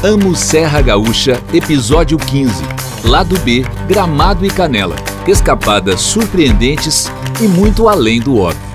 Amo 0.00 0.32
Serra 0.36 0.80
Gaúcha, 0.80 1.42
episódio 1.52 2.16
15. 2.18 2.62
Lado 3.02 3.36
B, 3.40 3.64
Gramado 3.88 4.46
e 4.46 4.48
Canela. 4.48 4.94
Escapadas 5.26 6.00
surpreendentes 6.00 7.10
e 7.40 7.48
muito 7.48 7.88
além 7.88 8.20
do 8.20 8.38
óbvio. 8.38 8.67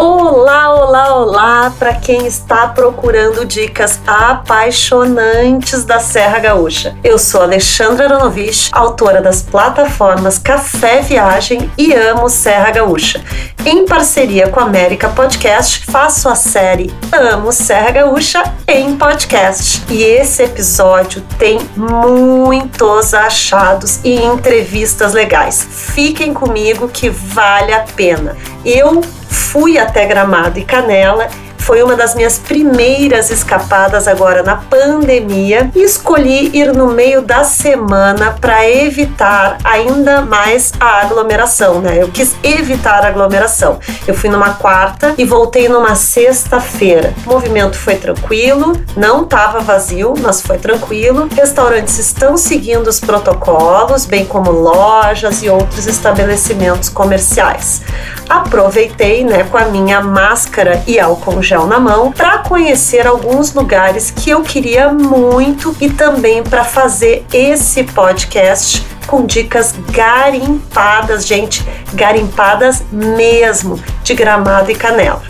Olá, 0.00 0.72
olá, 0.72 1.16
olá 1.16 1.74
para 1.76 1.92
quem 1.92 2.24
está 2.24 2.68
procurando 2.68 3.44
dicas 3.44 3.98
apaixonantes 4.06 5.84
da 5.84 5.98
Serra 5.98 6.38
Gaúcha. 6.38 6.96
Eu 7.02 7.18
sou 7.18 7.42
Alexandra 7.42 8.04
Aronovich, 8.04 8.70
autora 8.70 9.20
das 9.20 9.42
plataformas 9.42 10.38
Café 10.38 11.00
Viagem 11.00 11.68
e 11.76 11.92
Amo 11.92 12.28
Serra 12.28 12.70
Gaúcha. 12.70 13.20
Em 13.66 13.84
parceria 13.86 14.48
com 14.48 14.60
a 14.60 14.62
América 14.62 15.08
Podcast, 15.08 15.84
faço 15.90 16.28
a 16.28 16.36
série 16.36 16.94
Amo 17.10 17.50
Serra 17.50 17.90
Gaúcha 17.90 18.44
em 18.68 18.96
podcast. 18.96 19.82
E 19.90 20.04
esse 20.04 20.44
episódio 20.44 21.24
tem 21.40 21.58
muitos 21.76 23.14
achados 23.14 23.98
e 24.04 24.14
entrevistas 24.14 25.12
legais. 25.12 25.66
Fiquem 25.68 26.32
comigo 26.32 26.86
que 26.88 27.10
vale 27.10 27.72
a 27.74 27.80
pena. 27.96 28.36
Eu 28.64 29.02
fui 29.28 29.78
até 29.78 30.06
Gramado 30.06 30.58
e 30.58 30.64
Canela 30.64 31.28
foi 31.68 31.82
uma 31.82 31.94
das 31.94 32.14
minhas 32.14 32.38
primeiras 32.38 33.30
escapadas 33.30 34.08
agora 34.08 34.42
na 34.42 34.56
pandemia 34.56 35.70
e 35.74 35.82
escolhi 35.82 36.48
ir 36.56 36.72
no 36.72 36.86
meio 36.86 37.20
da 37.20 37.44
semana 37.44 38.34
para 38.40 38.66
evitar 38.66 39.58
ainda 39.62 40.22
mais 40.22 40.72
a 40.80 41.02
aglomeração, 41.02 41.82
né? 41.82 42.02
Eu 42.02 42.08
quis 42.08 42.34
evitar 42.42 43.04
a 43.04 43.08
aglomeração. 43.08 43.78
Eu 44.06 44.14
fui 44.14 44.30
numa 44.30 44.54
quarta 44.54 45.14
e 45.18 45.26
voltei 45.26 45.68
numa 45.68 45.94
sexta-feira. 45.94 47.12
O 47.26 47.28
movimento 47.28 47.76
foi 47.76 47.96
tranquilo, 47.96 48.72
não 48.96 49.24
estava 49.24 49.60
vazio, 49.60 50.14
mas 50.22 50.40
foi 50.40 50.56
tranquilo. 50.56 51.28
Restaurantes 51.36 51.98
estão 51.98 52.38
seguindo 52.38 52.86
os 52.86 52.98
protocolos, 52.98 54.06
bem 54.06 54.24
como 54.24 54.50
lojas 54.50 55.42
e 55.42 55.50
outros 55.50 55.86
estabelecimentos 55.86 56.88
comerciais. 56.88 57.82
Aproveitei, 58.26 59.22
né, 59.22 59.44
com 59.44 59.58
a 59.58 59.66
minha 59.66 60.00
máscara 60.00 60.82
e 60.86 60.98
álcool 60.98 61.42
gel 61.42 61.57
na 61.66 61.80
mão 61.80 62.12
para 62.12 62.38
conhecer 62.38 63.06
alguns 63.06 63.52
lugares 63.52 64.10
que 64.10 64.30
eu 64.30 64.42
queria 64.42 64.92
muito 64.92 65.74
e 65.80 65.90
também 65.90 66.42
para 66.42 66.64
fazer 66.64 67.26
esse 67.32 67.84
podcast 67.84 68.86
com 69.06 69.24
dicas 69.24 69.74
garimpadas, 69.90 71.26
gente, 71.26 71.66
garimpadas 71.94 72.84
mesmo, 72.92 73.82
de 74.04 74.14
gramado 74.14 74.70
e 74.70 74.74
canela. 74.74 75.22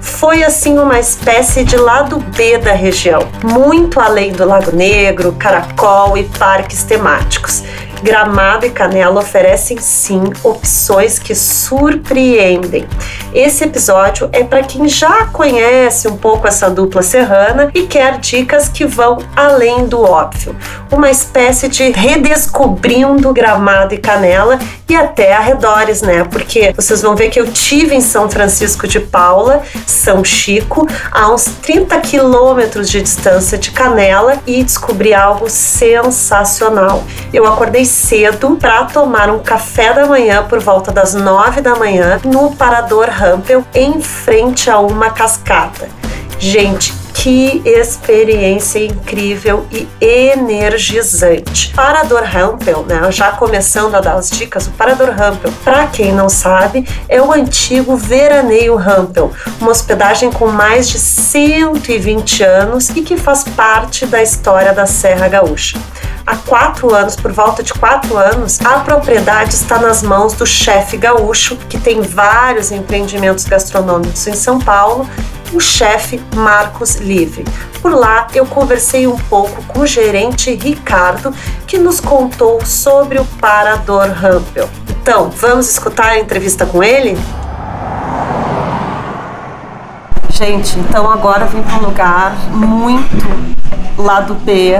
Foi 0.00 0.44
assim 0.44 0.78
uma 0.78 1.00
espécie 1.00 1.64
de 1.64 1.76
lado 1.76 2.18
B 2.18 2.56
da 2.58 2.72
região, 2.72 3.28
muito 3.42 3.98
além 4.00 4.32
do 4.32 4.46
Lago 4.46 4.74
Negro, 4.74 5.32
Caracol 5.32 6.16
e 6.16 6.24
parques 6.24 6.84
temáticos. 6.84 7.64
Gramado 8.02 8.66
e 8.66 8.70
Canela 8.70 9.20
oferecem 9.20 9.78
sim 9.78 10.22
opções 10.42 11.18
que 11.18 11.34
surpreendem. 11.34 12.86
Esse 13.32 13.64
episódio 13.64 14.28
é 14.32 14.44
para 14.44 14.62
quem 14.62 14.88
já 14.88 15.26
conhece 15.26 16.08
um 16.08 16.16
pouco 16.16 16.46
essa 16.46 16.70
dupla 16.70 17.02
serrana 17.02 17.70
e 17.74 17.82
quer 17.82 18.18
dicas 18.18 18.68
que 18.68 18.86
vão 18.86 19.18
além 19.34 19.86
do 19.86 20.02
óbvio. 20.02 20.56
Uma 20.90 21.10
espécie 21.10 21.68
de 21.68 21.90
redescobrindo 21.90 23.32
Gramado 23.32 23.94
e 23.94 23.98
Canela 23.98 24.58
e 24.88 24.94
até 24.94 25.34
arredores, 25.34 26.00
né? 26.00 26.24
Porque 26.24 26.72
vocês 26.74 27.02
vão 27.02 27.16
ver 27.16 27.28
que 27.28 27.40
eu 27.40 27.50
tive 27.50 27.94
em 27.94 28.00
São 28.00 28.30
Francisco 28.30 28.86
de 28.86 29.00
Paula, 29.00 29.62
São 29.86 30.22
Chico, 30.24 30.86
a 31.10 31.32
uns 31.32 31.44
30 31.62 31.98
quilômetros 32.00 32.88
de 32.88 33.02
distância 33.02 33.58
de 33.58 33.70
Canela 33.70 34.38
e 34.46 34.62
descobri 34.62 35.12
algo 35.12 35.50
sensacional. 35.50 37.02
Eu 37.32 37.46
acordei 37.46 37.84
cedo 37.86 38.56
para 38.60 38.84
tomar 38.84 39.30
um 39.30 39.38
café 39.38 39.92
da 39.92 40.06
manhã 40.06 40.44
por 40.48 40.60
volta 40.60 40.92
das 40.92 41.14
nove 41.14 41.60
da 41.60 41.76
manhã 41.76 42.20
no 42.24 42.54
Parador 42.54 43.08
Rampel, 43.08 43.64
em 43.74 44.00
frente 44.00 44.70
a 44.70 44.78
uma 44.78 45.10
cascata. 45.10 45.88
Gente, 46.38 46.92
que 47.26 47.60
experiência 47.64 48.78
incrível 48.78 49.66
e 49.72 49.88
energizante. 50.00 51.72
Parador 51.74 52.22
Rampel, 52.22 52.84
né? 52.86 53.10
Já 53.10 53.32
começando 53.32 53.94
a 53.94 54.00
dar 54.00 54.14
as 54.14 54.30
dicas, 54.30 54.68
o 54.68 54.70
Parador 54.72 55.10
Rampel, 55.10 55.50
para 55.64 55.86
quem 55.86 56.12
não 56.12 56.28
sabe, 56.28 56.86
é 57.08 57.20
o 57.20 57.32
antigo 57.32 57.96
Veraneio 57.96 58.76
Rampel, 58.76 59.32
uma 59.60 59.70
hospedagem 59.70 60.30
com 60.30 60.46
mais 60.48 60.88
de 60.88 60.98
120 60.98 62.44
anos 62.44 62.90
e 62.90 63.00
que 63.00 63.16
faz 63.16 63.42
parte 63.42 64.06
da 64.06 64.22
história 64.22 64.72
da 64.72 64.86
Serra 64.86 65.26
Gaúcha 65.26 65.78
há 66.26 66.36
quatro 66.36 66.92
anos, 66.92 67.14
por 67.14 67.32
volta 67.32 67.62
de 67.62 67.72
quatro 67.72 68.16
anos, 68.16 68.60
a 68.60 68.80
propriedade 68.80 69.54
está 69.54 69.78
nas 69.78 70.02
mãos 70.02 70.34
do 70.34 70.44
chefe 70.44 70.96
gaúcho, 70.96 71.56
que 71.68 71.78
tem 71.78 72.02
vários 72.02 72.72
empreendimentos 72.72 73.44
gastronômicos 73.44 74.26
em 74.26 74.34
São 74.34 74.58
Paulo, 74.58 75.08
o 75.52 75.60
chefe 75.60 76.20
Marcos 76.34 76.96
Livre. 76.96 77.44
Por 77.80 77.92
lá 77.92 78.26
eu 78.34 78.44
conversei 78.44 79.06
um 79.06 79.16
pouco 79.16 79.62
com 79.64 79.80
o 79.80 79.86
gerente 79.86 80.52
Ricardo, 80.52 81.32
que 81.66 81.78
nos 81.78 82.00
contou 82.00 82.64
sobre 82.66 83.18
o 83.18 83.24
Parador 83.40 84.08
Rampel. 84.08 84.68
Então, 85.00 85.30
vamos 85.30 85.70
escutar 85.70 86.08
a 86.08 86.18
entrevista 86.18 86.66
com 86.66 86.82
ele? 86.82 87.16
Gente, 90.36 90.78
então 90.78 91.10
agora 91.10 91.46
vim 91.46 91.62
para 91.62 91.76
um 91.76 91.86
lugar 91.86 92.36
muito 92.50 93.26
lado 93.96 94.34
B, 94.34 94.78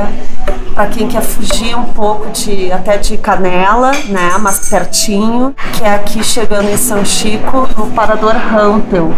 para 0.74 0.86
quem 0.88 1.08
quer 1.08 1.22
fugir 1.22 1.74
um 1.74 1.84
pouco 1.94 2.28
de 2.30 2.70
até 2.70 2.98
de 2.98 3.16
Canela, 3.16 3.90
né, 4.10 4.36
mas 4.38 4.68
pertinho, 4.68 5.54
que 5.72 5.82
é 5.82 5.94
aqui 5.94 6.22
chegando 6.22 6.68
em 6.68 6.76
São 6.76 7.02
Chico, 7.06 7.66
no 7.74 7.86
Parador 7.92 8.34
Rampel. 8.34 9.14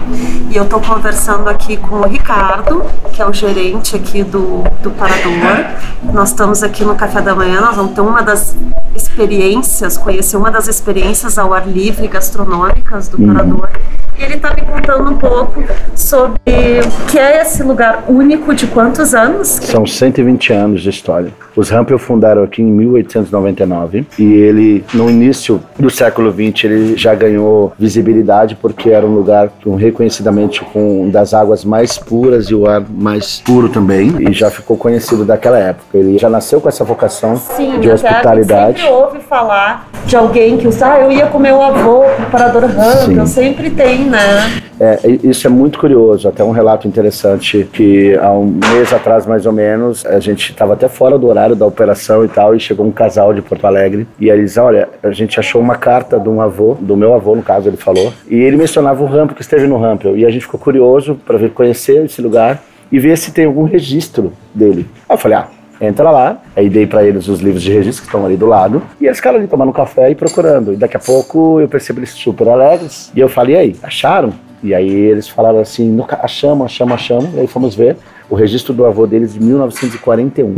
E 0.48 0.56
eu 0.56 0.62
estou 0.62 0.80
conversando 0.80 1.50
aqui 1.50 1.76
com 1.76 1.96
o 1.96 2.06
Ricardo, 2.06 2.84
que 3.12 3.20
é 3.20 3.26
o 3.26 3.32
gerente 3.32 3.96
aqui 3.96 4.22
do, 4.22 4.62
do 4.80 4.92
Parador. 4.92 5.66
Nós 6.04 6.28
estamos 6.28 6.62
aqui 6.62 6.84
no 6.84 6.94
café 6.94 7.20
da 7.20 7.34
manhã, 7.34 7.60
nós 7.60 7.74
vamos 7.74 7.94
ter 7.94 8.00
uma 8.00 8.22
das 8.22 8.54
experiências, 8.94 9.98
conhecer 9.98 10.36
uma 10.36 10.52
das 10.52 10.68
experiências 10.68 11.36
ao 11.36 11.52
ar 11.52 11.66
livre 11.66 12.06
gastronômicas 12.06 13.08
do 13.08 13.20
uhum. 13.20 13.34
Parador. 13.34 13.70
E 13.74 14.07
ele 14.22 14.34
está 14.34 14.54
me 14.54 14.62
contando 14.62 15.10
um 15.10 15.16
pouco 15.16 15.62
sobre 15.94 16.40
o 16.84 17.06
que 17.10 17.18
é 17.18 17.40
esse 17.40 17.62
lugar 17.62 18.04
único 18.08 18.54
de 18.54 18.66
quantos 18.66 19.14
anos? 19.14 19.48
São 19.48 19.86
120 19.86 20.52
anos 20.52 20.82
de 20.82 20.90
história. 20.90 21.32
Os 21.58 21.70
Rampel 21.70 21.98
fundaram 21.98 22.44
aqui 22.44 22.62
em 22.62 22.66
1899 22.66 24.06
e 24.16 24.22
ele, 24.22 24.84
no 24.94 25.10
início 25.10 25.60
do 25.76 25.90
século 25.90 26.30
20, 26.30 26.64
ele 26.64 26.96
já 26.96 27.16
ganhou 27.16 27.72
visibilidade 27.76 28.54
porque 28.54 28.90
era 28.90 29.04
um 29.04 29.12
lugar 29.12 29.50
um, 29.66 29.74
reconhecidamente 29.74 30.60
com 30.60 31.10
das 31.10 31.34
águas 31.34 31.64
mais 31.64 31.98
puras 31.98 32.46
e 32.46 32.54
o 32.54 32.68
ar 32.68 32.80
mais 32.88 33.40
puro 33.40 33.68
também 33.68 34.14
e 34.20 34.32
já 34.32 34.52
ficou 34.52 34.76
conhecido 34.76 35.24
daquela 35.24 35.58
época. 35.58 35.98
Ele 35.98 36.16
já 36.16 36.30
nasceu 36.30 36.60
com 36.60 36.68
essa 36.68 36.84
vocação 36.84 37.34
Sim, 37.34 37.80
de 37.80 37.90
hospitalidade. 37.90 38.78
Sim, 38.78 38.84
sempre 38.84 38.96
ouve 38.96 39.18
falar 39.18 39.88
de 40.06 40.16
alguém 40.16 40.56
que 40.58 40.68
ah, 40.80 41.00
eu 41.00 41.10
ia 41.10 41.26
com 41.26 41.40
meu 41.40 41.60
avô 41.60 42.04
para 42.04 42.22
o 42.22 42.30
Parador 42.30 42.66
Rampel, 42.66 43.26
sempre 43.26 43.68
tem, 43.68 44.04
né? 44.04 44.62
É, 44.80 45.00
isso 45.24 45.46
é 45.46 45.50
muito 45.50 45.78
curioso, 45.78 46.28
até 46.28 46.44
um 46.44 46.52
relato 46.52 46.86
interessante 46.86 47.68
que 47.72 48.16
há 48.16 48.30
um 48.30 48.46
mês 48.72 48.92
atrás 48.92 49.26
mais 49.26 49.44
ou 49.44 49.52
menos, 49.52 50.06
a 50.06 50.20
gente 50.20 50.52
estava 50.52 50.74
até 50.74 50.88
fora 50.88 51.18
do 51.18 51.26
horário 51.26 51.47
da 51.54 51.66
operação 51.66 52.24
e 52.24 52.28
tal, 52.28 52.54
e 52.54 52.60
chegou 52.60 52.86
um 52.86 52.92
casal 52.92 53.32
de 53.32 53.42
Porto 53.42 53.66
Alegre, 53.66 54.06
e 54.18 54.28
eles, 54.28 54.56
olha, 54.56 54.88
a 55.02 55.10
gente 55.10 55.38
achou 55.38 55.60
uma 55.60 55.76
carta 55.76 56.18
de 56.18 56.28
um 56.28 56.40
avô, 56.40 56.76
do 56.80 56.96
meu 56.96 57.14
avô 57.14 57.34
no 57.34 57.42
caso, 57.42 57.68
ele 57.68 57.76
falou, 57.76 58.12
e 58.28 58.36
ele 58.36 58.56
mencionava 58.56 59.02
o 59.02 59.06
Rampel, 59.06 59.34
que 59.34 59.42
esteve 59.42 59.66
no 59.66 59.78
Rampel, 59.78 60.16
e 60.16 60.24
a 60.24 60.30
gente 60.30 60.42
ficou 60.42 60.60
curioso 60.60 61.14
para 61.26 61.38
ver, 61.38 61.50
conhecer 61.50 62.04
esse 62.04 62.20
lugar 62.20 62.62
e 62.90 62.98
ver 62.98 63.16
se 63.18 63.32
tem 63.32 63.44
algum 63.44 63.64
registro 63.64 64.32
dele. 64.54 64.86
Aí 65.08 65.14
eu 65.14 65.18
falei, 65.18 65.38
ah, 65.38 65.48
entra 65.80 66.10
lá, 66.10 66.40
aí 66.56 66.68
dei 66.68 66.86
para 66.86 67.04
eles 67.04 67.28
os 67.28 67.40
livros 67.40 67.62
de 67.62 67.72
registro 67.72 68.02
que 68.02 68.08
estão 68.08 68.24
ali 68.24 68.36
do 68.36 68.46
lado, 68.46 68.82
e 69.00 69.06
eles 69.06 69.18
ficaram 69.18 69.38
ali 69.38 69.46
tomando 69.46 69.72
café 69.72 70.10
e 70.10 70.14
procurando. 70.14 70.72
E 70.72 70.76
daqui 70.76 70.96
a 70.96 71.00
pouco 71.00 71.60
eu 71.60 71.68
percebi 71.68 72.00
eles 72.00 72.10
super 72.10 72.48
alegres, 72.48 73.12
e 73.14 73.20
eu 73.20 73.28
falei, 73.28 73.54
e 73.54 73.58
aí, 73.58 73.76
acharam? 73.82 74.32
E 74.62 74.74
aí 74.74 74.90
eles 74.90 75.28
falaram 75.28 75.60
assim, 75.60 75.96
achamos, 76.20 76.64
achamos, 76.66 76.94
achamos. 76.94 77.34
E 77.34 77.40
aí 77.40 77.46
fomos 77.46 77.76
ver 77.76 77.96
o 78.28 78.34
registro 78.34 78.74
do 78.74 78.84
avô 78.84 79.06
deles 79.06 79.34
de 79.34 79.40
1941. 79.40 80.56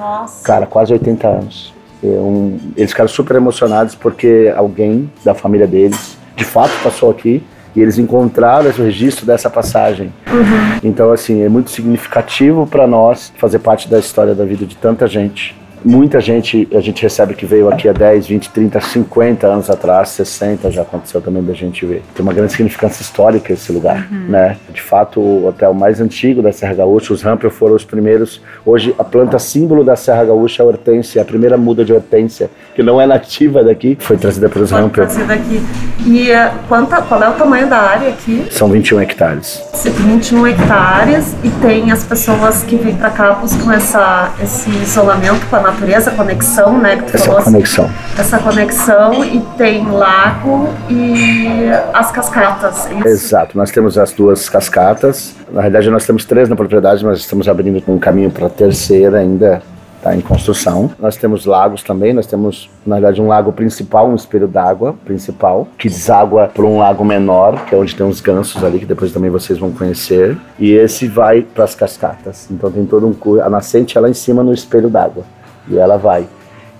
Nossa. 0.00 0.42
Cara, 0.42 0.66
quase 0.66 0.92
80 0.94 1.28
anos. 1.28 1.74
Um, 2.02 2.58
eles 2.74 2.90
ficaram 2.90 3.08
super 3.08 3.36
emocionados 3.36 3.94
porque 3.94 4.50
alguém 4.56 5.12
da 5.22 5.34
família 5.34 5.66
deles, 5.66 6.16
de 6.34 6.44
fato, 6.44 6.72
passou 6.82 7.10
aqui 7.10 7.44
e 7.76 7.80
eles 7.80 7.98
encontraram 7.98 8.70
esse 8.70 8.80
registro 8.80 9.26
dessa 9.26 9.50
passagem. 9.50 10.12
Uhum. 10.32 10.80
Então, 10.82 11.12
assim, 11.12 11.42
é 11.42 11.48
muito 11.48 11.70
significativo 11.70 12.66
para 12.66 12.86
nós 12.86 13.30
fazer 13.36 13.58
parte 13.58 13.88
da 13.88 13.98
história 13.98 14.34
da 14.34 14.46
vida 14.46 14.64
de 14.64 14.76
tanta 14.76 15.06
gente 15.06 15.59
Muita 15.84 16.20
gente, 16.20 16.68
a 16.72 16.80
gente 16.80 17.02
recebe 17.02 17.34
que 17.34 17.46
veio 17.46 17.68
aqui 17.68 17.88
há 17.88 17.92
10, 17.92 18.26
20, 18.26 18.50
30, 18.50 18.80
50 18.80 19.46
anos 19.46 19.70
atrás, 19.70 20.10
60 20.10 20.70
já 20.70 20.82
aconteceu 20.82 21.20
também 21.20 21.42
da 21.42 21.54
gente 21.54 21.86
ver. 21.86 22.02
Tem 22.14 22.22
uma 22.22 22.32
grande 22.32 22.52
significância 22.52 23.02
histórica 23.02 23.52
esse 23.52 23.72
lugar, 23.72 24.08
uhum. 24.10 24.26
né? 24.28 24.56
De 24.72 24.82
fato, 24.82 25.20
o 25.20 25.46
hotel 25.46 25.72
mais 25.72 26.00
antigo 26.00 26.42
da 26.42 26.52
Serra 26.52 26.74
Gaúcha, 26.74 27.12
os 27.12 27.22
Rampel 27.22 27.50
foram 27.50 27.74
os 27.74 27.84
primeiros. 27.84 28.40
Hoje, 28.64 28.94
a 28.98 29.04
planta 29.04 29.38
símbolo 29.38 29.82
da 29.82 29.96
Serra 29.96 30.24
Gaúcha 30.24 30.62
é 30.62 30.64
a 30.64 30.68
hortência, 30.68 31.22
a 31.22 31.24
primeira 31.24 31.56
muda 31.56 31.84
de 31.84 31.92
hortência, 31.92 32.50
que 32.74 32.82
não 32.82 33.00
é 33.00 33.06
nativa 33.06 33.64
daqui, 33.64 33.96
foi 34.00 34.16
trazida 34.16 34.48
pelos 34.48 34.70
foi 34.70 34.80
Rampel. 34.80 35.06
Trazida 35.06 35.34
aqui. 35.34 35.60
E 36.06 36.30
uh, 36.32 36.50
quanta, 36.68 37.00
qual 37.02 37.22
é 37.22 37.28
o 37.28 37.32
tamanho 37.34 37.68
da 37.68 37.78
área 37.78 38.08
aqui? 38.08 38.46
São 38.50 38.68
21 38.68 39.00
hectares. 39.00 39.62
21 39.84 40.46
hectares 40.46 41.34
e 41.42 41.50
tem 41.62 41.90
as 41.92 42.04
pessoas 42.04 42.62
que 42.62 42.76
vêm 42.76 42.94
para 42.94 43.10
cá 43.10 43.32
buscam 43.32 43.72
essa, 43.72 44.32
esse 44.42 44.70
isolamento 44.70 45.46
com 45.46 45.56
a 45.56 45.60
natureza, 45.72 46.10
conexão, 46.10 46.78
né? 46.78 46.96
Que 46.96 47.04
tu 47.04 47.16
essa 47.16 47.26
falou, 47.26 47.42
conexão. 47.42 47.90
Essa 48.18 48.38
conexão 48.38 49.24
e 49.24 49.40
tem 49.56 49.90
lago 49.90 50.68
e 50.88 51.70
as 51.94 52.10
cascatas. 52.10 52.86
É 52.86 53.08
Exato, 53.08 53.56
nós 53.56 53.70
temos 53.70 53.96
as 53.96 54.12
duas 54.12 54.48
cascatas. 54.48 55.34
Na 55.50 55.60
realidade, 55.60 55.90
nós 55.90 56.06
temos 56.06 56.24
três 56.24 56.48
na 56.48 56.56
propriedade, 56.56 57.04
mas 57.04 57.20
estamos 57.20 57.48
abrindo 57.48 57.82
um 57.88 57.98
caminho 57.98 58.30
para 58.30 58.46
a 58.46 58.50
terceira 58.50 59.18
ainda 59.18 59.62
está 60.00 60.16
em 60.16 60.20
construção. 60.20 60.90
Nós 60.98 61.16
temos 61.16 61.44
lagos 61.44 61.82
também, 61.82 62.12
nós 62.12 62.26
temos, 62.26 62.70
na 62.84 62.96
verdade, 62.96 63.20
um 63.20 63.28
lago 63.28 63.52
principal, 63.52 64.08
um 64.08 64.14
espelho 64.14 64.48
d'água 64.48 64.94
principal, 65.04 65.68
que 65.78 65.88
deságua 65.88 66.50
para 66.52 66.64
um 66.64 66.78
lago 66.78 67.04
menor, 67.04 67.66
que 67.66 67.74
é 67.74 67.78
onde 67.78 67.94
tem 67.94 68.04
uns 68.04 68.20
gansos 68.20 68.64
ali, 68.64 68.78
que 68.78 68.86
depois 68.86 69.12
também 69.12 69.30
vocês 69.30 69.58
vão 69.58 69.70
conhecer. 69.70 70.36
E 70.58 70.72
esse 70.72 71.06
vai 71.06 71.42
para 71.42 71.64
as 71.64 71.74
cascatas. 71.74 72.48
Então 72.50 72.70
tem 72.70 72.84
todo 72.86 73.06
um... 73.06 73.40
A 73.42 73.50
nascente 73.50 73.96
é 73.96 74.00
lá 74.00 74.08
em 74.08 74.14
cima 74.14 74.42
no 74.42 74.52
espelho 74.52 74.88
d'água. 74.88 75.24
E 75.68 75.78
ela 75.78 75.96
vai. 75.96 76.26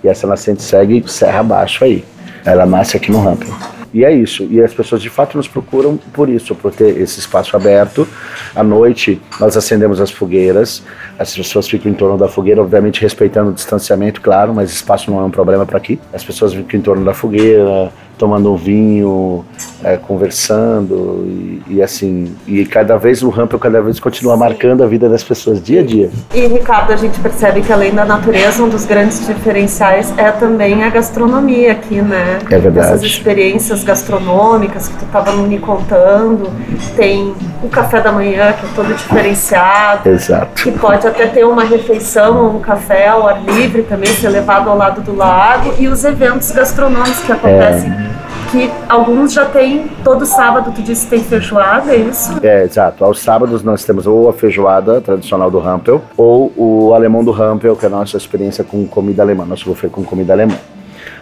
E 0.03 0.07
essa 0.07 0.25
nascente 0.27 0.63
segue 0.63 1.03
serra 1.07 1.39
abaixo 1.39 1.83
aí. 1.83 2.03
Ela 2.45 2.65
nasce 2.65 2.97
aqui 2.97 3.11
no 3.11 3.21
Ramping. 3.21 3.53
E 3.93 4.05
é 4.05 4.11
isso. 4.11 4.47
E 4.49 4.61
as 4.61 4.73
pessoas 4.73 5.01
de 5.01 5.09
fato 5.09 5.35
nos 5.35 5.47
procuram 5.47 5.97
por 6.13 6.29
isso, 6.29 6.55
por 6.55 6.71
ter 6.71 6.97
esse 6.97 7.19
espaço 7.19 7.55
aberto. 7.55 8.07
À 8.55 8.63
noite 8.63 9.21
nós 9.39 9.57
acendemos 9.57 9.99
as 9.99 10.09
fogueiras, 10.09 10.81
as 11.19 11.35
pessoas 11.35 11.67
ficam 11.67 11.91
em 11.91 11.95
torno 11.95 12.17
da 12.17 12.27
fogueira, 12.27 12.61
obviamente 12.61 13.01
respeitando 13.01 13.49
o 13.49 13.53
distanciamento, 13.53 14.21
claro, 14.21 14.53
mas 14.53 14.71
espaço 14.71 15.11
não 15.11 15.19
é 15.19 15.23
um 15.23 15.31
problema 15.31 15.65
para 15.65 15.77
aqui. 15.77 15.99
As 16.13 16.23
pessoas 16.23 16.53
ficam 16.53 16.79
em 16.79 16.83
torno 16.83 17.03
da 17.03 17.13
fogueira, 17.13 17.91
tomando 18.21 18.53
um 18.53 18.55
vinho, 18.55 19.43
é, 19.83 19.97
conversando 19.97 21.25
e, 21.25 21.63
e, 21.67 21.81
assim 21.81 22.35
e 22.45 22.63
cada 22.67 22.95
vez 22.95 23.23
o 23.23 23.29
Rampel 23.29 23.57
cada 23.57 23.81
vez 23.81 23.99
continua 23.99 24.37
marcando 24.37 24.83
a 24.83 24.87
vida 24.87 25.09
das 25.09 25.23
pessoas 25.23 25.59
dia 25.59 25.81
a 25.81 25.83
dia. 25.83 26.11
E 26.31 26.45
Ricardo, 26.45 26.93
a 26.93 26.95
gente 26.95 27.19
percebe 27.19 27.61
que 27.61 27.73
além 27.73 27.91
da 27.91 28.05
natureza, 28.05 28.61
um 28.61 28.69
dos 28.69 28.85
grandes 28.85 29.25
diferenciais 29.25 30.13
é 30.19 30.29
também 30.29 30.83
a 30.83 30.89
gastronomia 30.91 31.71
aqui, 31.71 31.99
né? 31.99 32.37
É 32.47 32.59
verdade. 32.59 32.89
Essas 32.89 33.01
experiências 33.01 33.83
gastronômicas 33.83 34.87
que 34.87 34.97
tu 34.97 35.05
estava 35.05 35.31
me 35.31 35.57
contando, 35.57 36.47
tem 36.95 37.33
o 37.63 37.69
café 37.69 38.01
da 38.01 38.11
manhã 38.11 38.53
que 38.53 38.67
é 38.67 38.69
todo 38.75 38.93
diferenciado. 38.93 40.07
Exato. 40.07 40.61
Que 40.61 40.71
pode 40.71 41.07
até 41.07 41.25
ter 41.25 41.43
uma 41.43 41.63
refeição, 41.63 42.55
um 42.55 42.59
café 42.59 43.07
ao 43.07 43.27
ar 43.27 43.41
livre 43.45 43.81
também, 43.81 44.13
ser 44.13 44.29
levado 44.29 44.69
ao 44.69 44.77
lado 44.77 45.01
do 45.01 45.15
lago 45.15 45.73
e 45.79 45.87
os 45.87 46.05
eventos 46.05 46.51
gastronômicos 46.51 47.23
que 47.23 47.31
acontecem. 47.31 47.89
É 47.89 48.10
que 48.51 48.69
alguns 48.89 49.33
já 49.33 49.45
tem 49.45 49.87
todo 50.03 50.25
sábado, 50.25 50.73
tu 50.75 50.81
disse 50.81 51.05
que 51.05 51.11
tem 51.11 51.23
feijoada, 51.23 51.93
é 51.93 51.97
isso? 51.97 52.37
É, 52.43 52.63
exato. 52.63 53.03
Aos 53.05 53.21
sábados 53.21 53.63
nós 53.63 53.83
temos 53.85 54.05
ou 54.05 54.29
a 54.29 54.33
feijoada 54.33 54.99
tradicional 54.99 55.49
do 55.49 55.57
Rampel, 55.57 56.01
ou 56.17 56.51
o 56.57 56.93
alemão 56.93 57.23
do 57.23 57.31
Rampel, 57.31 57.75
que 57.75 57.85
é 57.85 57.87
a 57.87 57.91
nossa 57.91 58.17
experiência 58.17 58.63
com 58.63 58.85
comida 58.85 59.23
alemã, 59.23 59.45
nosso 59.45 59.65
buffet 59.65 59.89
com 59.89 60.03
comida 60.03 60.33
alemã. 60.33 60.55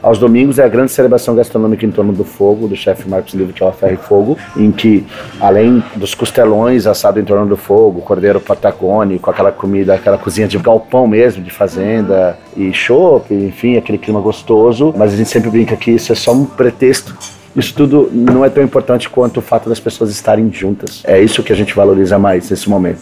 Aos 0.01 0.18
domingos 0.18 0.60
é 0.60 0.63
a 0.63 0.68
grande 0.68 0.92
celebração 0.92 1.36
gastronômica 1.36 1.86
em 1.86 1.92
torno 1.92 2.13
do 2.13 2.24
fogo, 2.24 2.68
do 2.68 2.75
chefe 2.75 3.10
Marcos 3.10 3.34
Livre, 3.34 3.54
que 3.54 3.62
é 3.62 3.66
o 3.66 3.72
Ferro 3.72 3.94
e 3.94 3.98
Fogo, 3.98 4.38
em 4.56 4.72
que, 4.72 5.06
além 5.42 5.84
dos 5.96 6.16
costelões 6.16 6.88
assados 6.88 7.22
em 7.22 7.25
torno 7.25 7.46
do 7.46 7.57
fogo, 7.57 8.01
cordeiro 8.01 8.40
patagônico, 8.40 9.30
aquela 9.30 9.51
comida, 9.51 9.94
aquela 9.94 10.18
cozinha 10.18 10.48
de 10.48 10.57
galpão 10.57 11.06
mesmo, 11.06 11.44
de 11.44 11.51
fazenda, 11.51 12.38
e 12.56 12.72
chopp, 12.72 13.34
enfim, 13.34 13.78
aquele 13.78 13.98
clima 13.98 14.22
gostoso, 14.22 14.94
mas 14.96 15.13
a 15.13 15.18
gente 15.18 15.30
sempre 15.30 15.50
brinca 15.50 15.75
que 15.75 15.92
isso 15.92 16.12
é 16.12 16.16
só 16.16 16.31
um 16.31 16.46
pretexto 16.46 17.16
isso 17.56 17.74
tudo 17.74 18.10
não 18.13 18.46
é 18.46 18.50
tão 18.50 18.63
importante 18.63 19.10
quanto 19.10 19.38
o 19.38 19.42
fato 19.42 19.69
das 19.69 19.80
pessoas 19.80 20.10
estarem 20.10 20.51
juntas. 20.51 21.01
É 21.06 21.19
isso 21.19 21.42
que 21.44 21.51
a 21.51 21.56
gente 21.56 21.74
valoriza 21.75 22.18
mais 22.19 22.50
nesse 22.50 22.69
momento. 22.69 23.01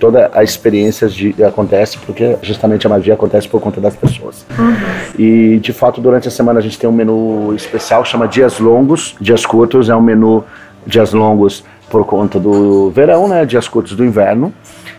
Toda 0.00 0.30
a 0.34 0.42
experiência 0.42 1.08
de, 1.08 1.34
acontece 1.44 1.98
porque 1.98 2.36
justamente 2.42 2.86
a 2.86 2.90
magia 2.90 3.14
acontece 3.14 3.48
por 3.48 3.60
conta 3.60 3.80
das 3.80 3.94
pessoas. 3.94 4.44
Uhum. 4.58 4.74
E 5.18 5.58
de 5.58 5.72
fato, 5.72 6.00
durante 6.00 6.28
a 6.28 6.30
semana 6.30 6.58
a 6.58 6.62
gente 6.62 6.78
tem 6.78 6.88
um 6.88 6.92
menu 6.92 7.54
especial, 7.54 8.04
chama 8.04 8.26
Dias 8.26 8.58
Longos, 8.58 9.14
Dias 9.20 9.46
Curtos, 9.46 9.88
é 9.88 9.96
um 9.96 10.02
menu 10.02 10.44
Dias 10.86 11.12
Longos 11.12 11.64
por 11.88 12.04
conta 12.04 12.40
do 12.40 12.90
verão, 12.90 13.28
né? 13.28 13.46
Dias 13.46 13.68
curtos 13.68 13.94
do 13.94 14.04
inverno. 14.04 14.52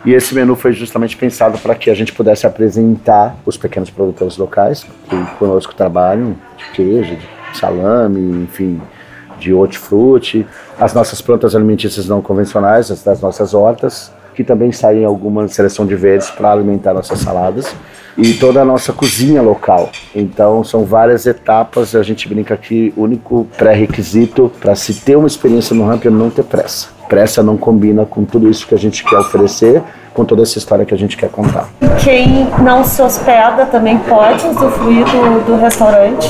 E 0.06 0.14
esse 0.14 0.36
menu 0.36 0.56
foi 0.56 0.72
justamente 0.72 1.18
pensado 1.18 1.58
para 1.58 1.74
que 1.76 1.90
a 1.90 1.96
gente 1.96 2.14
pudesse 2.14 2.46
apresentar 2.46 3.36
os 3.46 3.58
pequenos 3.58 3.90
produtores 3.90 4.38
locais 4.38 4.86
que 5.10 5.26
conosco 5.38 5.74
trabalham, 5.74 6.36
de 6.56 6.66
queijo, 6.74 7.16
de 7.16 7.28
salame, 7.58 8.44
enfim, 8.44 8.82
de 9.40 9.54
hortifruti, 9.54 10.46
as 10.80 10.94
nossas 10.94 11.22
plantas 11.22 11.56
alimentícias 11.56 12.08
não 12.08 12.22
convencionais, 12.22 12.92
as 12.92 13.04
das 13.04 13.22
nossas 13.22 13.54
hortas, 13.54 14.12
que 14.34 14.44
também 14.44 14.72
saem 14.72 15.06
alguma 15.06 15.48
seleção 15.48 15.86
de 15.86 15.96
verdes 15.96 16.30
para 16.30 16.52
alimentar 16.52 16.94
nossas 16.94 17.20
saladas 17.20 17.74
e 18.18 18.34
toda 18.34 18.62
a 18.62 18.66
nossa 18.66 18.94
cozinha 18.94 19.42
local. 19.42 19.90
Então 20.14 20.64
são 20.64 20.86
várias 20.86 21.26
etapas, 21.26 21.96
a 21.96 22.04
gente 22.04 22.28
brinca 22.28 22.54
aqui, 22.54 22.94
o 22.96 23.04
único 23.04 23.48
pré-requisito 23.58 24.52
para 24.60 24.76
se 24.76 24.94
ter 24.94 25.16
uma 25.16 25.28
experiência 25.28 25.76
no 25.76 25.86
ramp 25.86 26.06
é 26.06 26.10
não 26.10 26.30
ter 26.30 26.44
pressa. 26.44 26.90
Pressa 27.08 27.44
não 27.44 27.56
combina 27.56 28.06
com 28.06 28.26
tudo 28.26 28.50
isso 28.50 28.68
que 28.68 28.76
a 28.76 28.78
gente 28.78 29.04
quer 29.04 29.18
oferecer 29.18 29.82
com 30.16 30.24
toda 30.24 30.42
essa 30.42 30.58
história 30.58 30.86
que 30.86 30.94
a 30.94 30.98
gente 30.98 31.18
quer 31.18 31.30
contar. 31.30 31.68
Quem 32.02 32.48
não 32.64 32.84
se 32.84 33.02
hospeda 33.02 33.66
também 33.66 34.00
pode 34.00 34.48
usufruir 34.48 35.06
do, 35.06 35.46
do 35.46 35.56
restaurante, 35.58 36.30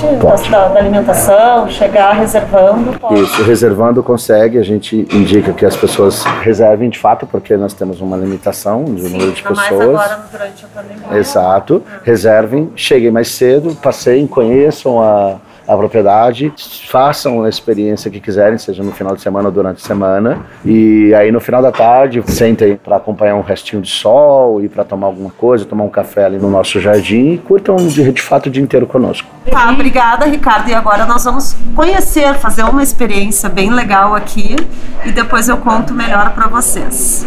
da, 0.50 0.68
da, 0.70 0.80
alimentação, 0.80 1.70
chegar 1.70 2.14
reservando? 2.14 3.00
Pode. 3.00 3.22
Isso, 3.22 3.44
reservando 3.44 4.02
consegue, 4.02 4.58
a 4.58 4.64
gente 4.64 5.08
indica 5.14 5.54
que 5.54 5.66
as 5.66 5.76
pessoas 5.76 6.24
reservem 6.42 6.90
de 6.90 6.98
fato, 6.98 7.28
porque 7.28 7.56
nós 7.56 7.74
temos 7.74 8.02
uma 8.02 8.18
limitação 8.18 8.84
de 8.86 9.04
Sim, 9.04 9.10
número 9.10 9.32
de 9.32 9.44
pessoas. 9.44 9.70
Mais 9.70 9.82
agora 9.82 10.20
durante 10.32 10.66
a 10.66 10.82
pandemia. 10.82 11.18
Exato, 11.20 11.84
reservem, 12.04 12.72
cheguem 12.76 13.12
mais 13.12 13.28
cedo, 13.28 13.76
passeiem, 13.76 14.26
conheçam 14.26 15.02
a 15.02 15.36
a 15.68 15.76
propriedade, 15.76 16.54
façam 16.90 17.44
a 17.44 17.50
experiência 17.50 18.10
que 18.12 18.20
quiserem, 18.20 18.58
seja 18.58 18.84
no 18.84 18.92
final 18.92 19.16
de 19.16 19.22
semana 19.22 19.48
ou 19.48 19.52
durante 19.52 19.84
a 19.84 19.88
semana. 19.88 20.46
E 20.64 21.14
aí 21.14 21.32
no 21.32 21.40
final 21.40 21.62
da 21.62 21.72
tarde, 21.72 22.24
sentem 22.28 22.76
para 22.76 22.98
acompanhar 22.98 23.36
um 23.36 23.42
restinho 23.42 23.82
de 23.82 23.90
sol 23.90 24.62
e 24.64 24.70
para 24.70 24.84
tomar 24.84 25.08
alguma 25.08 25.32
coisa, 25.32 25.66
tomar 25.66 25.84
um 25.84 25.90
café 25.90 26.26
ali 26.26 26.38
no 26.38 26.50
nosso 26.50 26.80
jardim 26.80 27.34
e 27.34 27.38
curtam 27.38 27.76
de, 27.76 28.12
de 28.12 28.22
fato 28.22 28.48
o 28.48 28.50
dia 28.50 28.62
inteiro 28.62 28.86
conosco. 28.86 29.28
Tá, 29.50 29.72
obrigada, 29.72 30.26
Ricardo. 30.26 30.70
E 30.70 30.74
agora 30.74 31.06
nós 31.06 31.24
vamos 31.24 31.56
conhecer, 31.76 32.36
fazer 32.36 32.64
uma 32.64 32.84
experiência 32.84 33.50
bem 33.50 33.72
legal 33.72 34.16
aqui 34.16 34.56
e 35.04 35.12
depois 35.12 35.48
eu 35.50 35.58
conto 35.58 35.94
melhor 35.94 36.34
para 36.34 36.48
vocês. 36.48 37.26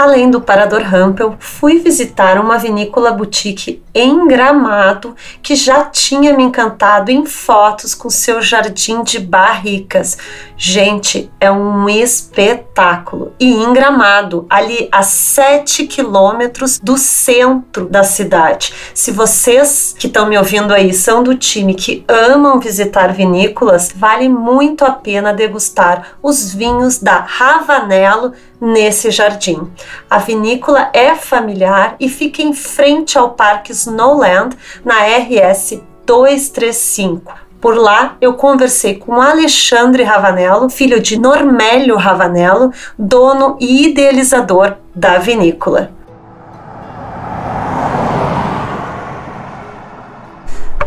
Além 0.00 0.30
do 0.30 0.40
Parador 0.40 0.80
Rampel, 0.80 1.36
fui 1.38 1.78
visitar 1.78 2.40
uma 2.40 2.56
vinícola 2.56 3.12
boutique 3.12 3.82
em 3.94 4.26
Gramado 4.26 5.14
que 5.42 5.54
já 5.54 5.84
tinha 5.84 6.32
me 6.32 6.42
encantado 6.42 7.10
em 7.10 7.26
fotos 7.26 7.94
com 7.94 8.08
seu 8.08 8.40
jardim 8.40 9.02
de 9.02 9.18
barricas. 9.18 10.16
Gente, 10.56 11.30
é 11.38 11.50
um 11.50 11.86
espetáculo. 11.86 13.34
E 13.38 13.52
em 13.52 13.74
Gramado, 13.74 14.46
ali 14.48 14.88
a 14.90 15.02
7 15.02 15.86
quilômetros 15.86 16.78
do 16.78 16.96
centro 16.96 17.86
da 17.86 18.02
cidade. 18.02 18.72
Se 18.94 19.10
vocês 19.10 19.94
que 19.98 20.06
estão 20.06 20.26
me 20.26 20.38
ouvindo 20.38 20.72
aí 20.72 20.94
são 20.94 21.22
do 21.22 21.36
time 21.36 21.74
que 21.74 22.06
amam 22.08 22.58
visitar 22.58 23.12
vinícolas, 23.12 23.92
vale 23.94 24.30
muito 24.30 24.82
a 24.82 24.92
pena 24.92 25.34
degustar 25.34 26.16
os 26.22 26.54
vinhos 26.54 26.98
da 26.98 27.18
Ravanello 27.20 28.32
nesse 28.60 29.10
jardim. 29.10 29.70
A 30.08 30.18
vinícola 30.18 30.90
é 30.92 31.14
familiar 31.14 31.96
e 31.98 32.08
fica 32.08 32.42
em 32.42 32.52
frente 32.52 33.16
ao 33.16 33.30
Parque 33.30 33.72
Snowland, 33.72 34.56
na 34.84 34.94
RS 34.94 35.80
235. 36.04 37.32
Por 37.60 37.76
lá, 37.76 38.16
eu 38.20 38.34
conversei 38.34 38.94
com 38.94 39.20
Alexandre 39.20 40.02
Ravanello, 40.02 40.70
filho 40.70 40.98
de 40.98 41.18
Normélio 41.18 41.96
Ravanello, 41.96 42.72
dono 42.98 43.56
e 43.60 43.86
idealizador 43.86 44.76
da 44.94 45.18
vinícola. 45.18 45.92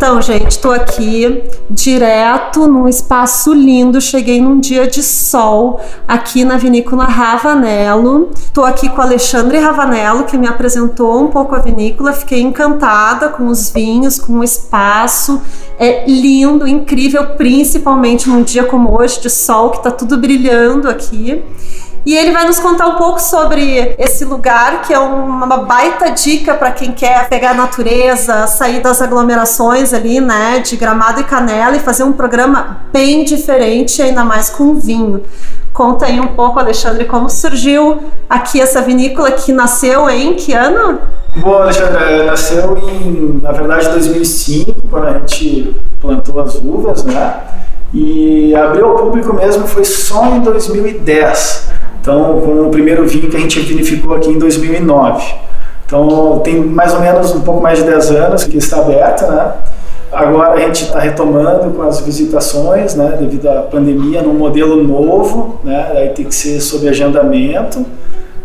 Então, 0.03 0.22
gente, 0.22 0.51
estou 0.51 0.74
aqui 0.74 1.45
direto 1.69 2.67
num 2.67 2.89
espaço 2.89 3.53
lindo. 3.53 4.01
Cheguei 4.01 4.41
num 4.41 4.60
dia 4.60 4.86
de 4.86 5.01
sol 5.01 5.79
aqui 6.05 6.43
na 6.43 6.57
vinícola 6.57 7.05
Ravanello. 7.05 8.29
Estou 8.36 8.65
aqui 8.65 8.89
com 8.89 9.01
Alexandre 9.01 9.60
Ravanello, 9.60 10.25
que 10.25 10.38
me 10.38 10.45
apresentou 10.45 11.24
um 11.24 11.27
pouco 11.27 11.55
a 11.55 11.60
vinícola. 11.60 12.12
Fiquei 12.12 12.41
encantada 12.41 13.29
com 13.29 13.48
os 13.48 13.69
vinhos, 13.69 14.19
com 14.19 14.39
o 14.39 14.43
espaço. 14.43 15.41
É 15.79 16.03
lindo, 16.05 16.67
incrível, 16.67 17.38
principalmente 17.38 18.27
num 18.27 18.43
dia 18.43 18.65
como 18.65 19.00
hoje 19.00 19.22
de 19.22 19.29
sol, 19.29 19.69
que 19.69 19.77
está 19.77 19.89
tudo 19.89 20.17
brilhando 20.17 20.89
aqui. 20.89 21.41
E 22.05 22.17
ele 22.17 22.31
vai 22.31 22.45
nos 22.45 22.60
contar 22.60 22.88
um 22.88 22.95
pouco 22.95 23.22
sobre 23.22 23.95
esse 23.98 24.25
lugar, 24.25 24.81
que 24.81 24.93
é 24.93 25.00
uma 25.00 25.57
baita 25.57 26.12
dica 26.12 26.53
para 26.53 26.72
quem 26.72 26.91
quer 26.91 27.29
pegar 27.29 27.51
a 27.51 27.53
natureza, 27.53 28.45
sair 28.45 28.81
das 28.81 29.01
aglomerações 29.01 29.93
ali, 29.93 30.19
né, 30.19 30.60
de 30.60 30.75
Gramado 30.75 31.22
e 31.22 31.24
Canela 31.24 31.77
e 31.77 31.79
fazer 31.79 32.03
um 32.03 32.12
programa 32.12 32.81
bem 32.91 33.24
diferente, 33.24 34.01
ainda 34.01 34.25
mais 34.25 34.50
com 34.50 34.75
vinho. 34.75 35.24
Conta 35.72 36.05
aí 36.05 36.19
um 36.19 36.27
pouco, 36.27 36.60
Alexandre, 36.60 37.05
como 37.05 37.29
surgiu 37.29 38.03
aqui 38.29 38.62
essa 38.62 38.81
vinícola 38.81 39.31
que 39.31 39.53
nasceu 39.53 40.10
em 40.10 40.33
que 40.33 40.53
ano? 40.53 41.00
Bom, 41.38 41.55
Alexandre, 41.55 42.25
nasceu 42.25 42.77
em, 42.77 43.39
na 43.41 43.51
verdade, 43.53 43.89
2005, 43.89 44.83
quando 44.89 45.07
a 45.07 45.13
gente 45.13 45.74
plantou 46.01 46.39
as 46.41 46.55
uvas, 46.55 47.03
né? 47.05 47.41
E 47.93 48.55
abriu 48.55 48.88
ao 48.88 48.95
público 48.98 49.33
mesmo 49.33 49.67
foi 49.67 49.86
só 49.86 50.25
em 50.27 50.41
2010. 50.41 51.72
Então, 52.03 52.41
com 52.41 52.67
o 52.67 52.69
primeiro 52.69 53.07
vinho 53.07 53.29
que 53.29 53.38
a 53.38 53.39
gente 53.39 53.62
vinificou 53.62 54.13
aqui 54.13 54.29
em 54.29 54.38
2009. 54.38 55.36
Então, 55.86 56.41
tem 56.43 56.60
mais 56.60 56.93
ou 56.93 57.00
menos 57.00 57.33
um 57.33 57.39
pouco 57.39 57.62
mais 57.62 57.79
de 57.79 57.86
10 57.86 58.12
anos 58.12 58.43
que 58.43 58.57
está 58.57 58.79
aberta, 58.79 59.25
né? 59.25 59.53
Agora 60.12 60.55
a 60.55 60.60
gente 60.60 60.83
está 60.83 61.00
retomando 61.00 61.72
com 61.72 61.81
as 61.81 62.01
visitações, 62.01 62.93
né, 62.93 63.15
devido 63.17 63.48
à 63.48 63.62
pandemia, 63.62 64.22
num 64.22 64.33
modelo 64.33 64.83
novo, 64.83 65.62
né, 65.63 65.91
aí 65.95 66.10
tem 66.10 66.25
que 66.25 66.36
ser 66.36 66.60
sob 66.60 66.88
agendamento, 66.88 67.83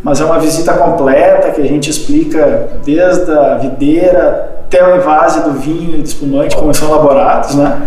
mas 0.03 0.19
é 0.19 0.25
uma 0.25 0.39
visita 0.39 0.73
completa 0.73 1.51
que 1.51 1.61
a 1.61 1.67
gente 1.67 1.91
explica 1.91 2.69
desde 2.87 3.31
a 3.31 3.57
videira 3.57 4.63
até 4.65 4.83
o 4.83 4.97
invase 4.97 5.43
do 5.43 5.53
vinho 5.53 5.97
e 5.97 5.99
do 5.99 6.05
espumante, 6.05 6.57
como 6.57 6.73
são 6.73 6.89
elaborados, 6.89 7.55
né. 7.55 7.83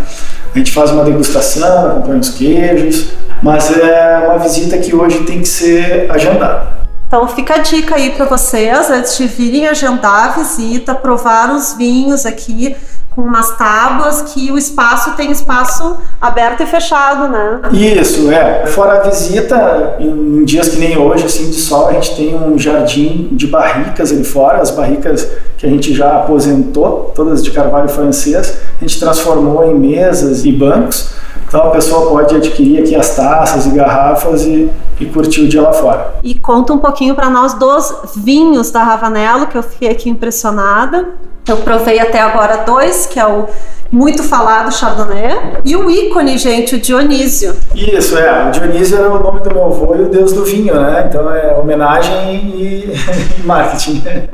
A 0.54 0.58
gente 0.58 0.70
faz 0.70 0.92
uma 0.92 1.02
degustação, 1.02 1.86
acompanha 1.88 2.20
os 2.20 2.30
queijos, 2.30 3.08
mas 3.42 3.76
é 3.76 4.26
uma 4.26 4.38
visita 4.38 4.78
que 4.78 4.94
hoje 4.94 5.24
tem 5.24 5.40
que 5.40 5.48
ser 5.48 6.10
agendada. 6.10 6.82
Então 7.06 7.28
fica 7.28 7.56
a 7.56 7.58
dica 7.58 7.96
aí 7.96 8.10
para 8.10 8.24
vocês, 8.24 8.90
antes 8.90 9.18
de 9.18 9.26
virem 9.26 9.66
agendar 9.66 10.28
a 10.28 10.28
visita, 10.28 10.94
provar 10.94 11.54
os 11.54 11.74
vinhos 11.74 12.24
aqui 12.24 12.74
com 13.10 13.20
umas 13.20 13.54
tábuas 13.58 14.22
que 14.22 14.50
o 14.50 14.56
espaço 14.56 15.12
tem 15.12 15.30
espaço 15.30 15.98
aberto 16.18 16.62
e 16.62 16.66
fechado, 16.66 17.28
né? 17.28 17.60
Isso, 17.70 18.30
é. 18.30 18.64
Fora 18.66 19.00
a 19.00 19.00
visita, 19.02 19.96
em 20.00 20.42
dias 20.44 20.68
que 20.68 20.78
nem 20.78 20.96
hoje, 20.96 21.26
assim, 21.26 21.50
de 21.50 21.56
sol, 21.56 21.88
a 21.88 21.92
gente 21.92 22.16
tem 22.16 22.34
um 22.34 22.58
jardim 22.58 23.28
de 23.32 23.46
barricas 23.46 24.10
ali 24.10 24.24
fora, 24.24 24.62
as 24.62 24.70
barricas 24.70 25.28
que 25.58 25.66
a 25.66 25.68
gente 25.68 25.92
já 25.92 26.16
aposentou, 26.16 27.12
todas 27.14 27.44
de 27.44 27.50
carvalho 27.50 27.90
francês, 27.90 28.56
a 28.80 28.84
gente 28.84 28.98
transformou 28.98 29.70
em 29.70 29.74
mesas 29.74 30.46
e 30.46 30.52
bancos 30.52 31.10
então 31.52 31.66
a 31.66 31.70
pessoa 31.70 32.08
pode 32.08 32.34
adquirir 32.34 32.80
aqui 32.80 32.96
as 32.96 33.14
taças 33.14 33.66
e 33.66 33.70
garrafas 33.72 34.42
e, 34.46 34.70
e 34.98 35.04
curtir 35.04 35.42
o 35.42 35.48
dia 35.48 35.60
lá 35.60 35.70
fora. 35.70 36.14
E 36.22 36.34
conta 36.34 36.72
um 36.72 36.78
pouquinho 36.78 37.14
para 37.14 37.28
nós 37.28 37.52
dos 37.52 37.94
vinhos 38.16 38.70
da 38.70 38.82
Ravanello, 38.82 39.46
que 39.46 39.58
eu 39.58 39.62
fiquei 39.62 39.90
aqui 39.90 40.08
impressionada. 40.08 41.10
Eu 41.46 41.58
provei 41.58 42.00
até 42.00 42.20
agora 42.20 42.64
dois, 42.64 43.04
que 43.04 43.20
é 43.20 43.26
o 43.26 43.44
muito 43.90 44.22
falado 44.22 44.72
Chardonnay. 44.72 45.58
E 45.62 45.76
o 45.76 45.90
ícone, 45.90 46.38
gente, 46.38 46.76
o 46.76 46.80
Dionísio. 46.80 47.54
Isso, 47.74 48.16
é. 48.16 48.48
O 48.48 48.50
Dionísio 48.50 48.96
era 48.96 49.10
o 49.10 49.22
nome 49.22 49.40
do 49.40 49.52
meu 49.52 49.66
avô 49.66 49.94
e 49.94 50.04
o 50.04 50.08
deus 50.08 50.32
do 50.32 50.46
vinho, 50.46 50.72
né? 50.74 51.04
Então 51.06 51.30
é 51.34 51.54
homenagem 51.54 52.34
e 52.34 52.94
marketing. 53.44 54.02
é. 54.06 54.26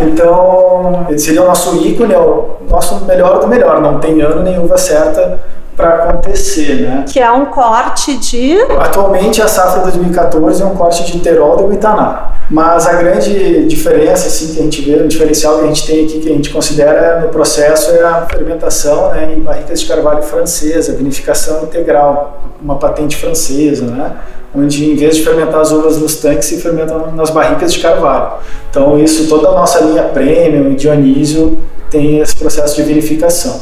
Então, 0.00 1.06
ele 1.08 1.18
seria 1.20 1.42
o 1.42 1.46
nosso 1.46 1.76
ícone, 1.86 2.12
é 2.12 2.18
o 2.18 2.56
nosso 2.68 3.04
melhor 3.04 3.38
do 3.38 3.46
melhor. 3.46 3.80
Não 3.80 4.00
tem 4.00 4.20
ano 4.20 4.42
nem 4.42 4.58
uva 4.58 4.76
certa 4.76 5.38
para 5.76 5.94
acontecer, 5.94 6.82
né? 6.82 7.04
Que 7.08 7.20
é 7.20 7.30
um 7.30 7.46
corte 7.46 8.16
de. 8.18 8.58
Atualmente 8.78 9.40
a 9.40 9.48
safra 9.48 9.82
2014 9.82 10.62
é 10.62 10.66
um 10.66 10.74
corte 10.74 11.04
de 11.04 11.20
Terol 11.20 11.56
do 11.56 11.68
Guitaná. 11.68 12.32
Mas 12.50 12.86
a 12.86 12.94
grande 12.94 13.66
diferença, 13.66 14.26
assim, 14.26 14.54
que 14.54 14.60
a 14.60 14.62
gente 14.64 14.82
vê, 14.82 14.96
o 14.96 15.06
diferencial 15.08 15.58
que 15.58 15.64
a 15.64 15.66
gente 15.68 15.86
tem 15.86 16.04
aqui, 16.04 16.18
que 16.18 16.28
a 16.28 16.32
gente 16.32 16.50
considera 16.50 17.20
no 17.20 17.28
processo, 17.28 17.92
é 17.92 18.02
a 18.02 18.26
fermentação 18.26 19.10
né, 19.10 19.34
em 19.36 19.40
barricas 19.40 19.80
de 19.80 19.86
carvalho 19.86 20.22
francesa, 20.22 20.92
vinificação 20.94 21.62
integral, 21.62 22.40
uma 22.62 22.76
patente 22.76 23.16
francesa, 23.16 23.86
né? 23.86 24.16
Onde 24.54 24.90
em 24.90 24.96
vez 24.96 25.16
de 25.16 25.22
fermentar 25.22 25.60
as 25.60 25.70
uvas 25.70 25.98
nos 25.98 26.16
tanques, 26.16 26.46
se 26.46 26.60
fermentam 26.60 27.12
nas 27.12 27.30
barricas 27.30 27.72
de 27.72 27.80
carvalho. 27.80 28.32
Então 28.68 28.98
isso, 28.98 29.28
toda 29.28 29.48
a 29.48 29.52
nossa 29.52 29.80
linha 29.80 30.04
Premium 30.04 30.72
e 30.72 30.74
Dionísio 30.74 31.58
tem 31.90 32.18
esse 32.18 32.36
processo 32.36 32.76
de 32.76 32.82
vinificação. 32.82 33.60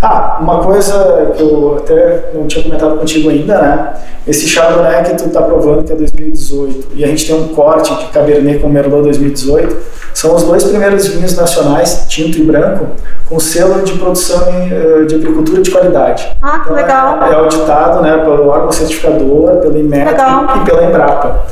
Ah, 0.00 0.38
uma 0.40 0.62
coisa 0.62 1.32
que 1.36 1.42
eu 1.42 1.76
até 1.78 2.30
não 2.34 2.46
tinha 2.46 2.62
comentado 2.62 2.98
contigo 2.98 3.30
ainda, 3.30 3.60
né? 3.60 3.94
Esse 4.26 4.48
Chardonnay 4.48 5.02
que 5.04 5.14
tu 5.16 5.28
tá 5.30 5.42
provando, 5.42 5.84
que 5.84 5.92
é 5.92 5.96
2018, 5.96 6.88
e 6.94 7.04
a 7.04 7.06
gente 7.08 7.26
tem 7.26 7.36
um 7.36 7.48
corte 7.48 7.94
de 7.94 8.06
Cabernet 8.06 8.58
com 8.60 8.68
Merlot 8.68 9.02
2018, 9.02 9.76
são 10.14 10.34
os 10.34 10.44
dois 10.44 10.64
primeiros 10.64 11.06
vinhos 11.08 11.36
nacionais, 11.36 12.06
tinto 12.08 12.38
e 12.38 12.42
branco, 12.42 12.86
com 13.28 13.38
selo 13.38 13.82
de 13.82 13.92
produção 13.94 14.46
eh, 14.48 15.04
de 15.06 15.16
agricultura 15.16 15.60
de 15.60 15.70
qualidade. 15.70 16.36
Ah, 16.40 16.60
que 16.60 16.70
então, 16.70 16.74
legal! 16.74 17.22
É, 17.22 17.32
é 17.32 17.34
auditado 17.34 18.00
né, 18.00 18.16
pelo 18.36 18.48
órgão 18.48 18.72
certificador, 18.72 19.56
pela 19.56 19.78
IMET 19.78 20.10
e 20.10 20.64
pela 20.64 20.84
Embrapa 20.84 21.44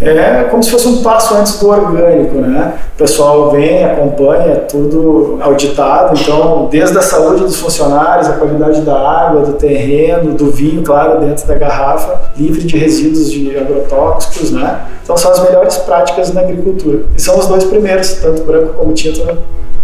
é 0.00 0.44
como 0.50 0.62
se 0.62 0.70
fosse 0.70 0.88
um 0.88 1.02
passo 1.02 1.34
antes 1.34 1.58
do 1.58 1.68
orgânico, 1.68 2.36
né? 2.36 2.74
O 2.94 2.96
pessoal 2.96 3.50
vem, 3.50 3.84
acompanha, 3.84 4.52
é 4.52 4.56
tudo 4.56 5.38
auditado, 5.40 6.18
então, 6.18 6.68
desde 6.70 6.96
a 6.96 7.02
saúde 7.02 7.42
dos 7.42 7.60
funcionários, 7.60 8.28
a 8.28 8.32
qualidade 8.32 8.80
da 8.80 8.98
água, 8.98 9.42
do 9.42 9.52
terreno, 9.54 10.32
do 10.32 10.50
vinho, 10.50 10.82
claro, 10.82 11.20
dentro 11.20 11.46
da 11.46 11.54
garrafa, 11.54 12.18
livre 12.36 12.62
de 12.62 12.78
resíduos 12.78 13.30
de 13.30 13.56
agrotóxicos, 13.58 14.50
né? 14.50 14.80
Então, 15.02 15.16
são 15.16 15.32
as 15.32 15.42
melhores 15.42 15.76
práticas 15.78 16.32
na 16.32 16.40
agricultura. 16.40 17.00
E 17.14 17.20
são 17.20 17.38
os 17.38 17.46
dois 17.46 17.64
primeiros, 17.64 18.14
tanto 18.14 18.42
branco 18.44 18.74
como 18.74 18.94
tinto, 18.94 19.22
né? 19.24 19.36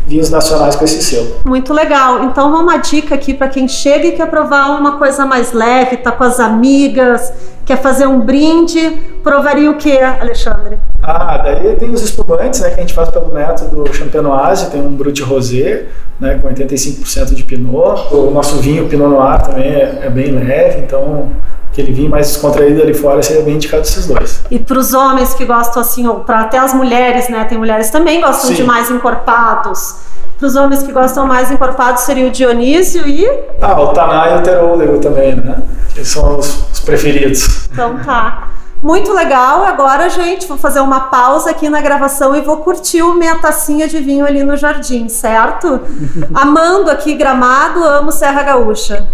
vinhos 0.06 0.30
nacionais 0.30 0.76
com 0.76 0.85
esse 0.85 1.02
selo. 1.02 1.26
Muito 1.44 1.75
legal. 1.75 2.23
Então, 2.25 2.54
uma 2.54 2.76
dica 2.76 3.16
aqui 3.16 3.35
para 3.35 3.49
quem 3.49 3.66
chega 3.66 4.06
e 4.06 4.12
quer 4.12 4.30
provar 4.30 4.78
uma 4.78 4.99
coisa 4.99 5.26
mais 5.26 5.52
leve, 5.52 5.96
tá 5.96 6.12
com 6.12 6.23
as 6.23 6.38
amigas, 6.38 7.32
quer 7.66 7.82
fazer 7.82 8.06
um 8.06 8.20
brinde, 8.20 8.90
provaria 9.25 9.68
o 9.68 9.75
que, 9.75 9.99
Alexandre? 9.99 10.78
Ah, 11.02 11.38
daí 11.38 11.75
tem 11.76 11.90
os 11.90 12.00
espumantes, 12.00 12.61
né, 12.61 12.70
que 12.70 12.76
a 12.76 12.80
gente 12.80 12.94
faz 12.94 13.11
pelo 13.11 13.35
método 13.35 13.92
Champenoise, 13.92 14.70
tem 14.70 14.80
um 14.80 14.94
Brut 14.94 15.20
Rosé, 15.23 15.87
né, 16.20 16.38
com 16.40 16.49
85% 16.49 17.35
de 17.35 17.42
Pinot. 17.42 18.14
O 18.14 18.30
nosso 18.30 18.56
vinho 18.58 18.88
Pinot 18.88 19.08
Noir 19.08 19.42
também 19.42 19.66
é, 19.66 20.02
é 20.04 20.11
bem 20.11 20.30
leve, 20.30 20.78
então 20.78 21.28
aquele 21.73 21.92
vinho 21.92 22.08
mais 22.08 22.28
descontraído 22.28 22.80
ali 22.80 22.94
fora 22.94 23.20
seria 23.23 23.42
bem 23.42 23.56
indicado 23.56 23.82
esses 23.82 24.06
dois. 24.06 24.42
E 24.49 24.58
para 24.58 24.78
os 24.78 24.94
homens 24.94 25.35
que 25.35 25.44
gostam 25.44 25.82
assim, 25.82 26.06
ou 26.06 26.20
para 26.20 26.40
até 26.42 26.58
as 26.58 26.73
mulheres, 26.73 27.28
né? 27.28 27.44
Tem 27.44 27.58
mulheres 27.58 27.90
também 27.90 28.20
gostam 28.20 28.49
Sim. 28.50 28.54
de 28.56 28.62
mais 28.64 28.90
encorpados. 28.90 29.96
Para 30.38 30.46
os 30.46 30.56
homens 30.56 30.82
que 30.82 30.92
gostam 30.92 31.26
mais 31.26 31.50
encorpados 31.50 32.02
seria 32.02 32.26
o 32.26 32.30
Dionísio 32.30 33.08
e. 33.08 33.26
Ah, 33.60 33.80
o 33.80 33.88
Taná 33.88 34.32
e 34.32 34.38
o 34.38 34.42
Terôlego 34.42 34.98
também, 34.98 35.34
né? 35.34 35.62
Que 35.94 36.04
são 36.04 36.38
os, 36.38 36.70
os 36.72 36.80
preferidos. 36.80 37.68
Então 37.72 37.98
tá. 38.04 38.48
Muito 38.82 39.12
legal. 39.12 39.64
Agora, 39.64 40.08
gente, 40.10 40.46
vou 40.46 40.58
fazer 40.58 40.80
uma 40.80 41.00
pausa 41.00 41.50
aqui 41.50 41.68
na 41.68 41.80
gravação 41.80 42.36
e 42.36 42.42
vou 42.42 42.58
curtir 42.58 43.02
minha 43.14 43.36
tacinha 43.36 43.88
de 43.88 43.98
vinho 43.98 44.26
ali 44.26 44.44
no 44.44 44.56
jardim, 44.56 45.08
certo? 45.08 45.80
Amando 46.34 46.90
aqui 46.90 47.14
Gramado, 47.14 47.82
amo 47.82 48.12
Serra 48.12 48.42
Gaúcha. 48.42 49.08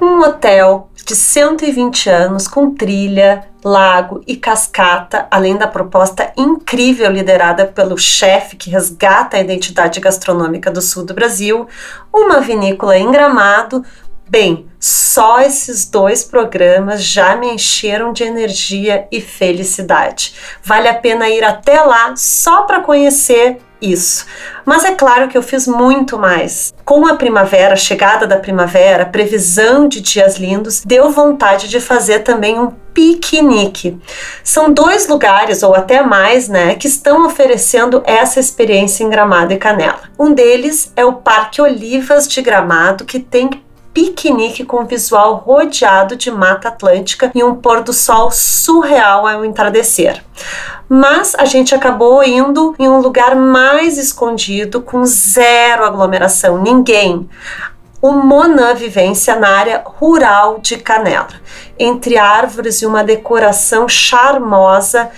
Um 0.00 0.20
hotel 0.20 0.90
de 1.06 1.16
120 1.16 2.10
anos 2.10 2.46
com 2.46 2.74
trilha, 2.74 3.48
lago 3.64 4.22
e 4.26 4.36
cascata, 4.36 5.26
além 5.30 5.56
da 5.56 5.66
proposta 5.66 6.32
incrível 6.36 7.10
liderada 7.10 7.66
pelo 7.66 7.96
chefe 7.96 8.56
que 8.56 8.68
resgata 8.68 9.36
a 9.36 9.40
identidade 9.40 9.98
gastronômica 9.98 10.70
do 10.70 10.82
sul 10.82 11.04
do 11.04 11.14
Brasil, 11.14 11.66
uma 12.12 12.40
vinícola 12.40 12.98
em 12.98 13.10
Gramado. 13.10 13.84
Bem, 14.28 14.66
só 14.78 15.40
esses 15.40 15.88
dois 15.88 16.24
programas 16.24 17.02
já 17.02 17.36
me 17.36 17.48
encheram 17.48 18.12
de 18.12 18.24
energia 18.24 19.06
e 19.10 19.20
felicidade. 19.20 20.34
Vale 20.62 20.88
a 20.88 20.94
pena 20.94 21.28
ir 21.28 21.44
até 21.44 21.80
lá 21.80 22.14
só 22.16 22.64
para 22.64 22.80
conhecer 22.80 23.58
isso. 23.80 24.26
Mas 24.64 24.84
é 24.84 24.94
claro 24.94 25.28
que 25.28 25.36
eu 25.36 25.42
fiz 25.42 25.66
muito 25.66 26.18
mais. 26.18 26.72
Com 26.84 27.06
a 27.06 27.16
primavera, 27.16 27.74
a 27.74 27.76
chegada 27.76 28.26
da 28.26 28.36
primavera, 28.36 29.06
previsão 29.06 29.88
de 29.88 30.00
dias 30.00 30.36
lindos, 30.36 30.82
deu 30.84 31.10
vontade 31.10 31.68
de 31.68 31.80
fazer 31.80 32.20
também 32.20 32.58
um 32.58 32.72
piquenique. 32.94 34.00
São 34.42 34.72
dois 34.72 35.06
lugares, 35.06 35.62
ou 35.62 35.74
até 35.74 36.02
mais, 36.02 36.48
né, 36.48 36.74
que 36.74 36.88
estão 36.88 37.26
oferecendo 37.26 38.02
essa 38.06 38.40
experiência 38.40 39.04
em 39.04 39.10
Gramado 39.10 39.52
e 39.52 39.58
Canela. 39.58 40.00
Um 40.18 40.32
deles 40.32 40.92
é 40.96 41.04
o 41.04 41.14
Parque 41.14 41.60
Olivas 41.60 42.26
de 42.26 42.40
Gramado, 42.40 43.04
que 43.04 43.20
tem 43.20 43.50
piquenique 43.96 44.62
com 44.62 44.84
visual 44.84 45.36
rodeado 45.36 46.16
de 46.16 46.30
mata 46.30 46.68
atlântica 46.68 47.30
e 47.34 47.42
um 47.42 47.54
pôr 47.54 47.82
do 47.82 47.94
sol 47.94 48.30
surreal 48.30 49.26
ao 49.26 49.42
entardecer. 49.42 50.22
Mas 50.88 51.34
a 51.34 51.44
gente 51.44 51.74
acabou 51.74 52.22
indo 52.22 52.74
em 52.78 52.88
um 52.88 53.00
lugar 53.00 53.34
mais 53.34 53.98
escondido, 53.98 54.80
com 54.80 55.04
zero 55.04 55.84
aglomeração, 55.84 56.62
ninguém 56.62 57.28
o 58.00 58.12
Mona 58.12 58.72
Vivência 58.74 59.34
na 59.34 59.48
área 59.48 59.82
rural 59.84 60.58
de 60.60 60.76
Canela. 60.76 61.40
Entre 61.78 62.16
árvores 62.16 62.82
e 62.82 62.86
uma 62.86 63.02
decoração 63.02 63.88
charmosa, 63.88 65.10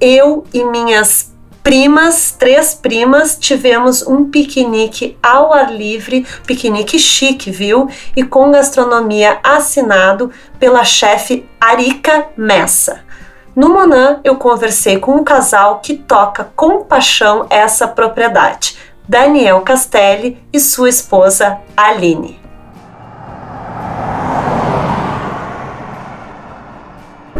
eu 0.00 0.44
e 0.52 0.62
minhas 0.64 1.32
primas, 1.62 2.30
três 2.38 2.74
primas, 2.74 3.38
tivemos 3.40 4.06
um 4.06 4.26
piquenique 4.26 5.16
ao 5.22 5.54
ar 5.54 5.72
livre, 5.72 6.26
piquenique 6.46 6.98
chique, 6.98 7.50
viu? 7.50 7.88
E 8.14 8.22
com 8.22 8.50
gastronomia 8.50 9.38
assinado 9.42 10.30
pela 10.58 10.84
chefe 10.84 11.48
Arika 11.58 12.26
Messa. 12.36 13.03
No 13.56 13.68
Monan, 13.68 14.18
eu 14.24 14.34
conversei 14.34 14.98
com 14.98 15.12
um 15.12 15.22
casal 15.22 15.78
que 15.78 15.94
toca 15.94 16.50
com 16.56 16.82
paixão 16.82 17.46
essa 17.48 17.86
propriedade. 17.86 18.76
Daniel 19.08 19.60
Castelli 19.60 20.42
e 20.52 20.58
sua 20.58 20.88
esposa 20.88 21.58
Aline. 21.76 22.40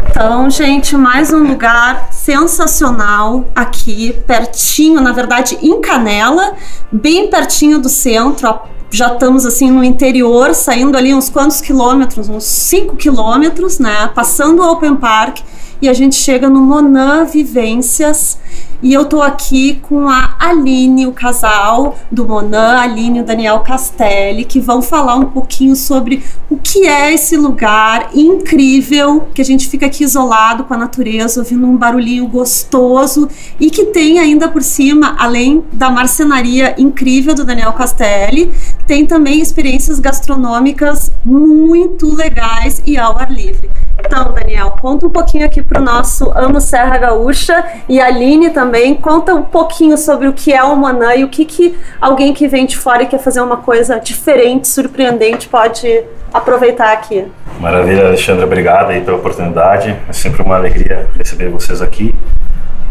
Então, 0.07 0.49
gente, 0.49 0.95
mais 0.95 1.33
um 1.33 1.45
lugar 1.45 2.07
sensacional 2.13 3.49
aqui, 3.53 4.13
pertinho, 4.25 5.01
na 5.01 5.11
verdade, 5.11 5.57
em 5.61 5.81
Canela, 5.81 6.53
bem 6.89 7.29
pertinho 7.29 7.77
do 7.77 7.89
centro. 7.89 8.57
Já 8.89 9.11
estamos 9.11 9.45
assim 9.45 9.69
no 9.69 9.83
interior, 9.83 10.55
saindo 10.55 10.97
ali 10.97 11.13
uns 11.13 11.29
quantos 11.29 11.59
quilômetros, 11.59 12.29
uns 12.29 12.45
5 12.45 12.95
quilômetros, 12.95 13.79
né? 13.79 14.09
Passando 14.15 14.61
o 14.61 14.71
Open 14.71 14.95
Park 14.95 15.39
e 15.81 15.89
a 15.89 15.93
gente 15.93 16.15
chega 16.15 16.49
no 16.49 16.61
Monan 16.61 17.25
Vivências 17.25 18.37
e 18.81 18.93
eu 18.93 19.05
tô 19.05 19.21
aqui 19.21 19.79
com 19.81 20.07
a 20.07 20.35
Aline, 20.37 21.07
o 21.07 21.11
casal 21.11 21.97
do 22.11 22.25
Monan, 22.25 22.77
Aline 22.77 23.19
e 23.19 23.21
o 23.21 23.25
Daniel 23.25 23.61
Castelli, 23.61 24.43
que 24.43 24.59
vão 24.59 24.81
falar 24.81 25.15
um 25.15 25.25
pouquinho 25.25 25.75
sobre 25.75 26.23
o 26.49 26.57
que 26.57 26.85
é 26.85 27.13
esse 27.13 27.37
lugar 27.37 28.09
incrível, 28.13 29.27
que 29.33 29.41
a 29.41 29.45
gente 29.45 29.67
fica 29.67 29.85
aqui 29.85 30.03
isolado 30.03 30.65
com 30.65 30.73
a 30.73 30.77
natureza, 30.77 31.39
ouvindo 31.39 31.65
um 31.65 31.77
barulhinho 31.77 32.27
gostoso 32.27 33.29
e 33.59 33.71
que 33.71 33.85
tem 33.85 34.19
ainda 34.19 34.49
por 34.49 34.61
cima, 34.61 35.15
além 35.17 35.63
da 35.71 35.89
marcenaria 35.89 36.75
incrível 36.77 37.33
do 37.33 37.43
Daniel 37.43 37.73
Castelli, 37.73 38.51
tem 38.85 39.05
também 39.05 39.41
experiências 39.41 39.99
gastronômicas 39.99 41.11
muito 41.23 42.13
legais 42.13 42.81
e 42.85 42.97
ao 42.97 43.17
ar 43.17 43.31
livre. 43.31 43.69
Então, 43.99 44.33
Daniel, 44.33 44.71
conta 44.81 45.07
um 45.07 45.09
pouquinho 45.09 45.45
aqui 45.45 45.61
para 45.61 45.79
o 45.79 45.83
nosso 45.83 46.31
Amo 46.35 46.59
Serra 46.59 46.97
Gaúcha 46.97 47.65
e 47.87 47.99
a 47.99 48.07
Aline 48.07 48.49
também. 48.49 48.95
Conta 48.95 49.33
um 49.33 49.43
pouquinho 49.43 49.97
sobre 49.97 50.27
o 50.27 50.33
que 50.33 50.53
é 50.53 50.63
o 50.63 50.75
Manã 50.75 51.15
e 51.15 51.23
o 51.23 51.29
que, 51.29 51.45
que 51.45 51.77
alguém 51.99 52.33
que 52.33 52.47
vem 52.47 52.65
de 52.65 52.77
fora 52.77 53.03
e 53.03 53.07
quer 53.07 53.19
fazer 53.19 53.41
uma 53.41 53.57
coisa 53.57 53.99
diferente, 53.99 54.67
surpreendente, 54.67 55.47
pode 55.47 56.03
aproveitar 56.33 56.91
aqui. 56.91 57.25
Maravilha, 57.59 58.07
Alexandra, 58.07 58.45
obrigado 58.45 58.89
aí 58.89 59.01
pela 59.01 59.17
oportunidade. 59.17 59.95
É 60.07 60.13
sempre 60.13 60.41
uma 60.41 60.55
alegria 60.55 61.09
receber 61.17 61.49
vocês 61.49 61.81
aqui. 61.81 62.13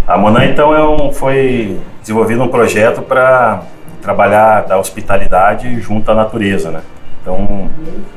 A 0.06 0.18
Monan, 0.18 0.44
então, 0.44 0.74
é 0.74 0.86
um, 0.86 1.12
foi 1.12 1.78
desenvolvido 2.00 2.42
um 2.42 2.48
projeto 2.48 3.02
para 3.02 3.62
trabalhar 4.02 4.62
da 4.62 4.78
hospitalidade 4.78 5.80
junto 5.80 6.10
à 6.10 6.14
natureza, 6.14 6.70
né? 6.70 6.80
Então, 7.24 7.70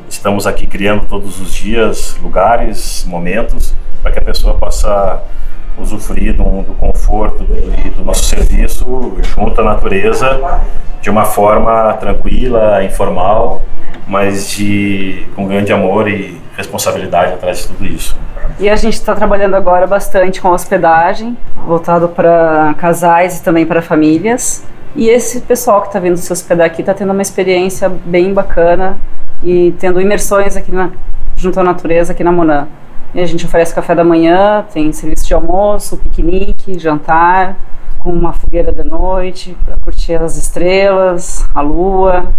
estamos 0.09 0.45
aqui 0.45 0.67
criando 0.67 1.05
todos 1.07 1.39
os 1.39 1.53
dias 1.53 2.17
lugares, 2.21 3.05
momentos, 3.07 3.73
para 4.03 4.11
que 4.11 4.19
a 4.19 4.21
pessoa 4.21 4.55
possa 4.55 5.23
usufruir 5.77 6.35
do, 6.35 6.43
do 6.63 6.73
conforto 6.73 7.45
do, 7.45 7.95
do 7.95 8.03
nosso 8.03 8.25
serviço 8.25 9.15
junto 9.33 9.61
à 9.61 9.63
natureza 9.63 10.59
de 11.01 11.09
uma 11.09 11.23
forma 11.23 11.93
tranquila, 11.93 12.83
informal, 12.83 13.61
mas 14.05 14.49
de, 14.49 15.25
com 15.37 15.47
grande 15.47 15.71
amor 15.71 16.09
e 16.09 16.41
responsabilidade 16.57 17.31
atrás 17.31 17.59
de 17.59 17.67
tudo 17.67 17.85
isso. 17.85 18.17
E 18.59 18.69
a 18.69 18.75
gente 18.75 18.95
está 18.95 19.15
trabalhando 19.15 19.55
agora 19.55 19.87
bastante 19.87 20.41
com 20.41 20.49
hospedagem, 20.49 21.37
voltado 21.65 22.09
para 22.09 22.75
casais 22.77 23.39
e 23.39 23.43
também 23.43 23.65
para 23.65 23.81
famílias. 23.81 24.65
E 24.97 25.09
esse 25.09 25.41
pessoal 25.41 25.81
que 25.81 25.89
está 25.89 25.99
vindo 25.99 26.17
se 26.17 26.33
hospedar 26.33 26.65
aqui 26.65 26.81
está 26.81 26.91
tendo 26.91 27.13
uma 27.13 27.21
experiência 27.21 27.87
bem 27.87 28.33
bacana 28.33 28.97
e 29.43 29.71
tendo 29.77 30.01
imersões 30.01 30.57
aqui 30.57 30.71
na, 30.71 30.89
junto 31.35 31.59
à 31.59 31.63
natureza 31.63 32.13
aqui 32.13 32.23
na 32.23 32.31
Monan. 32.31 32.67
E 33.13 33.19
a 33.19 33.25
gente 33.27 33.45
oferece 33.45 33.75
café 33.75 33.93
da 33.93 34.03
manhã, 34.03 34.65
tem 34.73 34.91
serviço 34.91 35.27
de 35.27 35.35
almoço, 35.35 35.97
piquenique, 35.97 36.79
jantar, 36.79 37.55
com 37.99 38.09
uma 38.09 38.33
fogueira 38.33 38.71
de 38.71 38.83
noite 38.83 39.55
para 39.63 39.77
curtir 39.77 40.15
as 40.15 40.35
estrelas, 40.35 41.47
a 41.53 41.61
lua. 41.61 42.33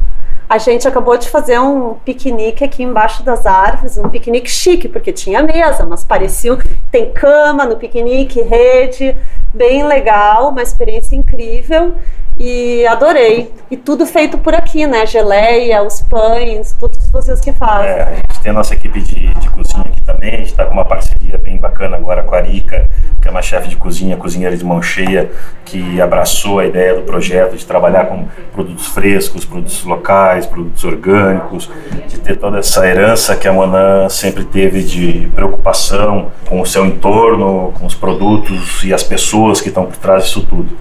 A 0.49 0.59
gente 0.59 0.88
acabou 0.88 1.16
de 1.16 1.29
fazer 1.29 1.61
um 1.61 1.94
piquenique 2.05 2.64
aqui 2.64 2.83
embaixo 2.83 3.23
das 3.23 3.47
árvores, 3.47 3.97
um 3.99 4.09
piquenique 4.09 4.51
chique, 4.51 4.88
porque 4.88 5.12
tinha 5.12 5.44
mesa, 5.44 5.87
mas 5.87 6.03
parecia 6.03 6.59
tem 6.90 7.12
cama 7.12 7.64
no 7.64 7.77
piquenique, 7.77 8.42
rede, 8.42 9.14
bem 9.55 9.85
legal, 9.85 10.49
uma 10.49 10.62
experiência 10.62 11.14
incrível 11.14 11.94
e 12.38 12.87
adorei. 12.87 13.53
E 13.70 13.77
tudo 13.77 14.07
feito 14.07 14.38
por 14.38 14.55
aqui, 14.55 14.87
né? 14.87 15.05
Geleia, 15.05 15.83
os 15.83 16.01
pães, 16.01 16.74
todos 16.79 17.11
vocês 17.11 17.40
que 17.40 17.53
fazem. 17.53 17.90
É, 17.90 18.03
a 18.03 18.14
gente 18.14 18.40
tem 18.40 18.51
a 18.51 18.55
nossa 18.55 18.74
equipe 18.74 19.01
de, 19.01 19.35
de 19.35 19.51
cozinha 19.51 19.85
aqui 19.85 20.01
também, 20.01 20.35
a 20.35 20.37
gente 20.38 20.46
está 20.46 20.64
com 20.64 20.72
uma 20.72 20.85
parceria 20.85 21.37
bem 21.37 21.59
bacana 21.59 21.96
agora 21.96 22.22
com 22.22 22.35
a 22.35 22.38
Arica, 22.38 22.88
que 23.20 23.29
é 23.29 23.31
uma 23.31 23.42
chefe 23.42 23.68
de 23.68 23.77
cozinha, 23.77 24.16
cozinheira 24.16 24.57
de 24.57 24.64
mão 24.64 24.81
cheia, 24.81 25.31
que 25.64 26.01
abraçou 26.01 26.61
a 26.61 26.66
ideia 26.66 26.94
do 26.94 27.03
projeto 27.03 27.57
de 27.57 27.66
trabalhar 27.66 28.07
com 28.07 28.27
produtos 28.53 28.87
frescos, 28.87 29.44
produtos 29.44 29.85
locais, 29.85 30.46
produtos 30.46 30.83
orgânicos, 30.85 31.70
de 32.07 32.18
ter 32.20 32.37
toda 32.37 32.59
essa 32.59 32.87
herança 32.87 33.37
que 33.37 33.46
a 33.46 33.53
Monan 33.53 34.09
sempre 34.09 34.44
teve 34.44 34.83
de 34.83 35.31
preocupação 35.35 36.33
com 36.46 36.61
o 36.61 36.66
seu 36.66 36.87
entorno, 36.87 37.74
com 37.79 37.85
os 37.85 37.94
produtos 37.94 38.83
e 38.85 38.94
as 38.94 39.03
pessoas 39.03 39.61
que 39.61 39.68
estão 39.68 39.85
por 39.85 39.96
trás 39.96 40.24
disso 40.24 40.46
tudo. 40.48 40.77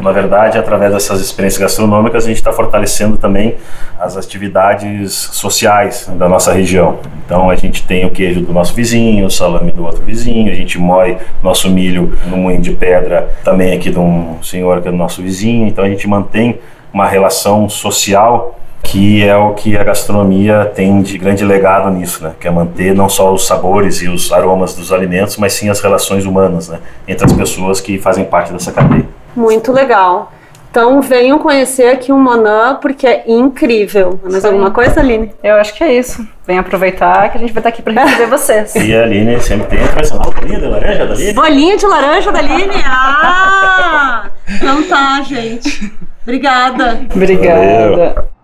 Na 0.00 0.12
verdade, 0.12 0.56
através 0.56 0.92
dessas 0.92 1.20
experiências 1.20 1.60
gastronômicas, 1.60 2.24
a 2.24 2.28
gente 2.28 2.36
está 2.36 2.52
fortalecendo 2.52 3.16
também 3.16 3.56
as 3.98 4.16
atividades 4.16 5.12
sociais 5.12 6.08
da 6.16 6.28
nossa 6.28 6.52
região. 6.52 7.00
Então, 7.24 7.50
a 7.50 7.56
gente 7.56 7.82
tem 7.82 8.06
o 8.06 8.10
queijo 8.10 8.40
do 8.40 8.52
nosso 8.52 8.74
vizinho, 8.74 9.26
o 9.26 9.30
salame 9.30 9.72
do 9.72 9.84
outro 9.84 10.02
vizinho, 10.04 10.52
a 10.52 10.54
gente 10.54 10.78
moe 10.78 11.16
nosso 11.42 11.68
milho 11.68 12.16
no 12.26 12.36
moinho 12.36 12.60
de 12.60 12.72
pedra 12.72 13.28
também 13.42 13.74
aqui 13.74 13.90
de 13.90 13.98
um 13.98 14.40
senhor 14.42 14.80
que 14.80 14.88
é 14.88 14.90
do 14.90 14.96
nosso 14.96 15.20
vizinho. 15.20 15.66
Então, 15.66 15.84
a 15.84 15.88
gente 15.88 16.06
mantém 16.06 16.60
uma 16.92 17.06
relação 17.06 17.68
social 17.68 18.54
que 18.82 19.22
é 19.22 19.36
o 19.36 19.52
que 19.52 19.76
a 19.76 19.84
gastronomia 19.84 20.64
tem 20.74 21.02
de 21.02 21.18
grande 21.18 21.44
legado 21.44 21.90
nisso, 21.90 22.22
né? 22.22 22.32
Que 22.40 22.48
é 22.48 22.50
manter 22.50 22.94
não 22.94 23.08
só 23.08 23.32
os 23.34 23.46
sabores 23.46 24.00
e 24.00 24.08
os 24.08 24.32
aromas 24.32 24.74
dos 24.74 24.92
alimentos, 24.92 25.36
mas 25.36 25.52
sim 25.52 25.68
as 25.68 25.80
relações 25.80 26.24
humanas, 26.24 26.68
né? 26.68 26.78
Entre 27.06 27.26
as 27.26 27.32
pessoas 27.32 27.80
que 27.80 27.98
fazem 27.98 28.24
parte 28.24 28.52
dessa 28.52 28.72
cadeia. 28.72 29.04
Muito 29.34 29.72
legal. 29.72 30.32
Então 30.70 31.00
venham 31.00 31.38
conhecer 31.38 31.88
aqui 31.88 32.12
o 32.12 32.18
Monan 32.18 32.76
porque 32.80 33.06
é 33.06 33.24
incrível. 33.26 34.20
Mais 34.22 34.42
Sim. 34.42 34.48
alguma 34.48 34.70
coisa, 34.70 35.00
Aline? 35.00 35.32
Eu 35.42 35.56
acho 35.56 35.74
que 35.74 35.82
é 35.82 35.94
isso. 35.94 36.26
Vem 36.46 36.58
aproveitar 36.58 37.30
que 37.30 37.38
a 37.38 37.40
gente 37.40 37.52
vai 37.52 37.60
estar 37.60 37.70
aqui 37.70 37.80
para 37.82 38.04
receber 38.04 38.26
vocês. 38.30 38.74
E 38.74 38.94
a 38.94 39.02
Aline 39.02 39.40
sempre 39.40 39.66
tem 39.68 39.84
a 39.84 39.88
tradicional 39.88 40.30
bolinha 40.30 40.60
de 40.60 40.66
laranja 40.66 41.06
da 41.06 41.14
Aline. 41.14 41.32
Bolinha 41.32 41.76
de 41.76 41.86
laranja 41.86 42.32
da 42.32 42.38
Aline? 42.38 42.82
Ah! 42.84 44.24
Então 44.48 44.82
tá, 44.84 45.22
gente. 45.22 45.92
Obrigada. 46.22 47.00
Obrigada. 47.14 47.90
Valeu. 47.90 48.37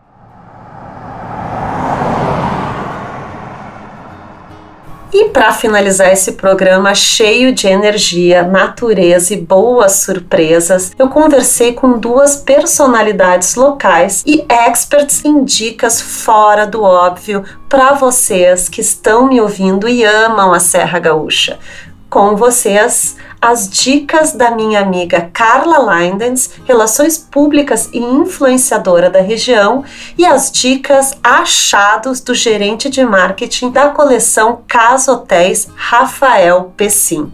Para 5.35 5.53
finalizar 5.53 6.13
esse 6.13 6.33
programa 6.35 6.95
cheio 6.95 7.53
de 7.53 7.67
energia, 7.67 8.45
natureza 8.45 9.35
e 9.35 9.37
boas 9.37 9.97
surpresas, 9.97 10.93
eu 10.97 11.09
conversei 11.09 11.73
com 11.73 11.99
duas 11.99 12.37
personalidades 12.37 13.57
locais 13.57 14.23
e 14.25 14.47
experts 14.49 15.25
em 15.25 15.45
dicas 15.45 16.01
fora 16.01 16.69
do 16.69 16.85
óbvio 16.85 17.43
para 17.69 17.95
vocês 17.95 18.69
que 18.69 18.81
estão 18.81 19.27
me 19.27 19.41
ouvindo 19.41 19.89
e 19.89 20.05
amam 20.05 20.55
a 20.55 20.61
Serra 20.61 21.01
Gaúcha. 21.01 21.59
Com 22.09 22.37
vocês, 22.37 23.17
as 23.45 23.69
dicas 23.69 24.33
da 24.33 24.51
minha 24.53 24.81
amiga 24.81 25.29
Carla 25.31 26.01
Lindens, 26.01 26.53
relações 26.65 27.19
públicas 27.19 27.91
e 27.93 27.99
influenciadora 27.99 29.11
da 29.11 29.21
região, 29.21 29.85
e 30.17 30.25
as 30.25 30.51
dicas 30.51 31.13
achados 31.23 32.23
do 32.23 32.35
gerente 32.35 32.89
de 32.89 33.05
marketing 33.05 33.71
da 33.71 33.91
coleção 33.91 34.63
Casa 34.67 35.13
Hotéis, 35.13 35.69
Rafael 35.77 36.73
Pessim. 36.75 37.31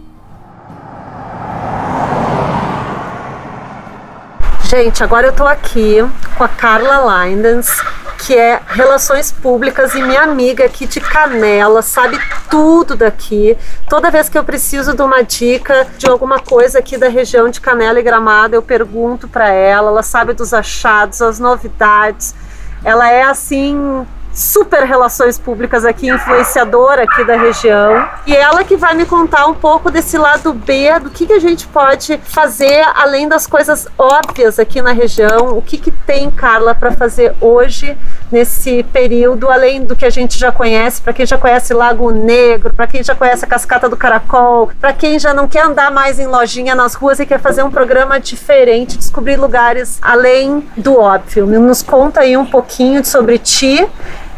Gente, 4.65 5.01
agora 5.01 5.27
eu 5.27 5.33
tô 5.33 5.45
aqui 5.45 5.97
com 6.37 6.43
a 6.43 6.49
Carla 6.49 7.25
Lindens, 7.25 7.69
que 8.21 8.37
é 8.37 8.61
Relações 8.67 9.31
Públicas 9.31 9.95
e 9.95 10.01
minha 10.01 10.21
amiga 10.21 10.65
aqui 10.65 10.85
de 10.85 11.01
Canela, 11.01 11.81
sabe 11.81 12.19
tudo 12.51 12.95
daqui. 12.95 13.57
Toda 13.89 14.11
vez 14.11 14.29
que 14.29 14.37
eu 14.37 14.43
preciso 14.43 14.95
de 14.95 15.01
uma 15.01 15.23
dica 15.23 15.87
de 15.97 16.07
alguma 16.07 16.37
coisa 16.37 16.77
aqui 16.77 16.97
da 16.97 17.09
região 17.09 17.49
de 17.49 17.59
Canela 17.59 17.99
e 17.99 18.03
Gramado, 18.03 18.55
eu 18.55 18.61
pergunto 18.61 19.27
para 19.27 19.49
ela, 19.49 19.89
ela 19.89 20.03
sabe 20.03 20.33
dos 20.33 20.53
achados, 20.53 21.19
as 21.19 21.39
novidades. 21.39 22.35
Ela 22.83 23.09
é 23.11 23.23
assim 23.23 24.05
super 24.33 24.83
relações 24.83 25.37
públicas 25.37 25.83
aqui, 25.85 26.09
influenciadora 26.09 27.03
aqui 27.03 27.23
da 27.23 27.35
região. 27.35 28.07
E 28.25 28.35
ela 28.35 28.63
que 28.63 28.75
vai 28.75 28.93
me 28.93 29.05
contar 29.05 29.45
um 29.47 29.53
pouco 29.53 29.91
desse 29.91 30.17
lado 30.17 30.53
B, 30.53 30.99
do 30.99 31.09
que, 31.09 31.25
que 31.25 31.33
a 31.33 31.39
gente 31.39 31.67
pode 31.67 32.17
fazer 32.23 32.83
além 32.95 33.27
das 33.27 33.45
coisas 33.45 33.87
óbvias 33.97 34.59
aqui 34.59 34.81
na 34.81 34.91
região. 34.91 35.57
O 35.57 35.61
que, 35.61 35.77
que 35.77 35.91
tem, 35.91 36.31
Carla, 36.31 36.73
para 36.73 36.91
fazer 36.91 37.35
hoje 37.41 37.97
nesse 38.31 38.83
período, 38.83 39.49
além 39.49 39.83
do 39.83 39.95
que 39.95 40.05
a 40.05 40.09
gente 40.09 40.37
já 40.37 40.51
conhece, 40.51 41.01
para 41.01 41.13
quem 41.13 41.25
já 41.25 41.37
conhece 41.37 41.73
Lago 41.73 42.11
Negro, 42.11 42.73
para 42.73 42.87
quem 42.87 43.03
já 43.03 43.13
conhece 43.13 43.45
a 43.45 43.47
Cascata 43.47 43.89
do 43.89 43.97
Caracol, 43.97 44.71
para 44.79 44.93
quem 44.93 45.19
já 45.19 45.33
não 45.33 45.47
quer 45.47 45.65
andar 45.65 45.91
mais 45.91 46.19
em 46.19 46.27
lojinha 46.27 46.75
nas 46.75 46.93
ruas 46.93 47.19
e 47.19 47.25
quer 47.25 47.39
fazer 47.39 47.63
um 47.63 47.71
programa 47.71 48.19
diferente, 48.19 48.97
descobrir 48.97 49.37
lugares 49.37 49.99
além 50.01 50.67
do 50.77 50.99
óbvio. 50.99 51.45
Nos 51.45 51.81
conta 51.81 52.21
aí 52.21 52.37
um 52.37 52.45
pouquinho 52.45 53.03
sobre 53.05 53.37
ti 53.37 53.87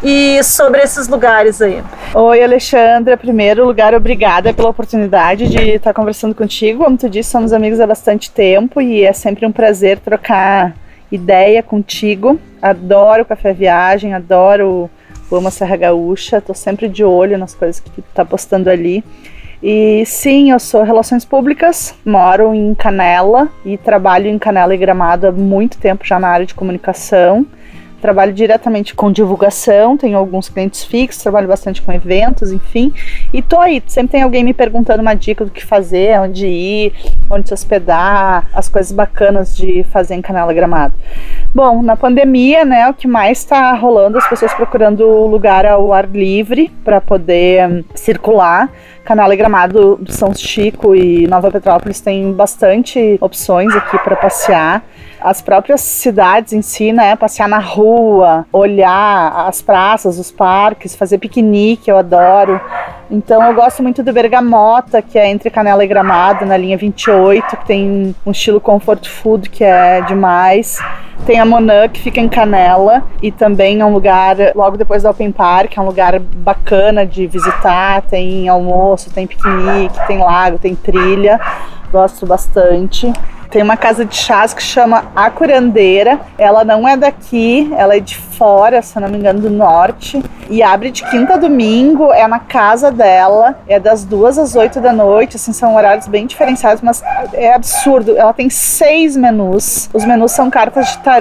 e 0.04 0.44
sobre 0.44 0.82
esses 0.82 1.08
lugares 1.08 1.62
aí. 1.62 1.82
Oi, 2.14 2.44
Alexandra. 2.44 3.16
Primeiro 3.16 3.66
lugar, 3.66 3.94
obrigada 3.94 4.54
pela 4.54 4.70
oportunidade 4.70 5.48
de 5.48 5.76
estar 5.76 5.94
conversando 5.94 6.36
contigo. 6.36 6.84
Como 6.84 6.98
tu 6.98 7.10
disse, 7.10 7.30
somos 7.30 7.54
amigos 7.54 7.80
há 7.80 7.88
bastante 7.88 8.30
tempo 8.30 8.82
e 8.82 9.04
é 9.04 9.14
sempre 9.14 9.46
um 9.46 9.52
prazer 9.52 10.00
trocar 10.00 10.76
ideia 11.14 11.62
contigo. 11.62 12.40
Adoro 12.62 13.26
Café 13.26 13.54
Viagem, 13.54 14.14
adoro 14.14 14.90
o 15.30 15.36
Amo 15.36 15.52
Serra 15.52 15.78
Gaúcha. 15.78 16.42
Tô 16.42 16.54
sempre 16.54 16.90
de 16.90 17.04
olho 17.04 17.38
nas 17.38 17.54
coisas 17.54 17.80
que 17.80 17.90
tu 17.90 18.04
tá 18.14 18.26
postando 18.26 18.70
ali. 18.70 19.04
E 19.62 20.04
sim, 20.06 20.52
eu 20.52 20.60
sou 20.60 20.84
Relações 20.84 21.24
Públicas, 21.24 21.96
moro 22.06 22.54
em 22.54 22.76
Canela 22.76 23.48
e 23.64 23.78
trabalho 23.78 24.28
em 24.28 24.38
Canela 24.38 24.76
e 24.76 24.78
Gramado 24.78 25.28
há 25.28 25.32
muito 25.32 25.78
tempo 25.78 26.06
já 26.06 26.20
na 26.20 26.28
área 26.28 26.46
de 26.46 26.54
comunicação 26.54 27.46
trabalho 28.04 28.34
diretamente 28.34 28.94
com 28.94 29.10
divulgação, 29.10 29.96
tenho 29.96 30.18
alguns 30.18 30.50
clientes 30.50 30.84
fixos, 30.84 31.24
trabalho 31.24 31.48
bastante 31.48 31.82
com 31.82 31.90
eventos, 31.90 32.52
enfim. 32.52 32.94
E 33.32 33.42
tô 33.42 33.58
aí, 33.58 33.82
sempre 33.88 34.12
tem 34.12 34.24
alguém 34.24 34.44
me 34.44 34.54
perguntando 34.54 35.02
uma 35.02 35.14
dica 35.14 35.46
do 35.46 35.52
que 35.52 35.66
fazer, 35.66 36.20
onde 36.20 36.46
ir, 36.46 36.94
onde 37.30 37.48
se 37.48 37.54
hospedar, 37.54 38.50
as 38.54 38.68
coisas 38.68 38.92
bacanas 38.92 39.56
de 39.56 39.86
fazer 39.86 40.16
em 40.16 40.22
Canela 40.22 40.54
Gramado. 40.54 40.94
Bom, 41.56 41.82
na 41.82 41.96
pandemia, 41.96 42.66
né, 42.66 42.90
o 42.90 42.94
que 42.94 43.08
mais 43.08 43.38
está 43.38 43.74
rolando, 43.74 44.18
as 44.18 44.28
pessoas 44.28 44.54
procurando 44.54 45.26
lugar 45.26 45.66
ao 45.66 45.94
ar 45.94 46.06
livre 46.06 46.70
para 46.84 47.00
poder 47.00 47.66
um, 47.70 47.84
circular. 47.96 48.70
Canela 49.06 49.34
Gramado, 49.34 50.02
São 50.10 50.34
Chico 50.34 50.94
e 50.94 51.26
Nova 51.28 51.50
Petrópolis 51.50 52.02
têm 52.02 52.34
bastante 52.34 53.18
opções 53.22 53.74
aqui 53.74 53.98
para 54.00 54.18
passear 54.18 54.84
as 55.24 55.42
próprias 55.42 55.82
cidades 55.82 56.52
em 56.52 56.62
si, 56.62 56.92
né? 56.92 57.16
Passear 57.16 57.48
na 57.48 57.60
rua, 57.60 58.46
olhar 58.52 59.48
as 59.48 59.62
praças, 59.62 60.20
os 60.20 60.30
parques, 60.30 60.96
fazer 60.96 61.18
piquenique, 61.18 61.90
eu 61.90 61.98
adoro. 61.98 62.60
Então 63.10 63.42
eu 63.44 63.54
gosto 63.54 63.82
muito 63.82 64.04
do 64.04 64.12
Bergamota, 64.12 65.02
que 65.02 65.18
é 65.18 65.30
entre 65.30 65.50
Canela 65.50 65.84
e 65.84 65.88
Gramado, 65.88 66.46
na 66.46 66.58
linha 66.58 66.78
28, 66.78 67.58
que 67.58 67.66
tem 67.66 68.16
um 68.26 68.32
estilo 68.32 68.60
comfort 68.60 69.08
food 69.08 69.50
que 69.50 69.64
é 69.64 70.02
demais. 70.02 70.80
Tem 71.26 71.40
a 71.40 71.46
Monan, 71.46 71.88
que 71.88 72.02
fica 72.02 72.20
em 72.20 72.28
Canela, 72.28 73.04
e 73.22 73.32
também 73.32 73.80
é 73.80 73.86
um 73.86 73.94
lugar, 73.94 74.36
logo 74.54 74.76
depois 74.76 75.04
do 75.04 75.10
Open 75.10 75.32
Park, 75.32 75.78
é 75.78 75.82
um 75.82 75.86
lugar 75.86 76.20
bacana 76.20 77.06
de 77.06 77.26
visitar. 77.28 78.02
Tem 78.02 78.50
almoço, 78.50 79.10
tem 79.10 79.26
piquenique, 79.26 80.06
tem 80.06 80.20
lago, 80.20 80.60
tem 80.60 80.76
trilha. 80.76 81.40
Gosto 81.92 82.26
bastante. 82.26 83.14
Tem 83.50 83.62
uma 83.62 83.78
casa 83.78 84.04
de 84.04 84.16
chás 84.16 84.52
que 84.52 84.64
chama 84.64 85.06
A 85.16 85.30
Curandeira. 85.30 86.20
Ela 86.40 86.66
não 86.66 86.88
é 86.88 86.98
daqui, 86.98 87.72
ela 87.78 87.96
é 87.96 88.00
de 88.00 88.18
fora, 88.18 88.82
se 88.82 89.00
não 89.00 89.08
me 89.08 89.18
engano, 89.18 89.40
do 89.40 89.50
norte. 89.52 90.24
E 90.50 90.64
abre 90.64 90.90
de 90.90 91.08
quinta 91.10 91.36
a 91.36 91.38
domingo, 91.38 92.12
é 92.12 92.28
na 92.28 92.40
casa 92.40 92.92
dela, 92.92 93.56
é 93.68 93.80
das 93.80 94.04
duas 94.04 94.40
às 94.40 94.56
oito 94.56 94.82
da 94.82 94.92
noite, 94.92 95.38
assim, 95.38 95.54
são 95.54 95.76
horários 95.76 96.08
bem 96.08 96.26
diferenciados, 96.26 96.82
mas 96.82 97.04
é 97.32 97.54
absurdo. 97.54 98.18
Ela 98.18 98.34
tem 98.34 98.50
seis 98.50 99.16
menus. 99.16 99.88
Os 99.94 100.04
menus 100.04 100.32
são 100.32 100.50
cartas 100.50 100.88
de 100.88 100.98
tarô. 100.98 101.13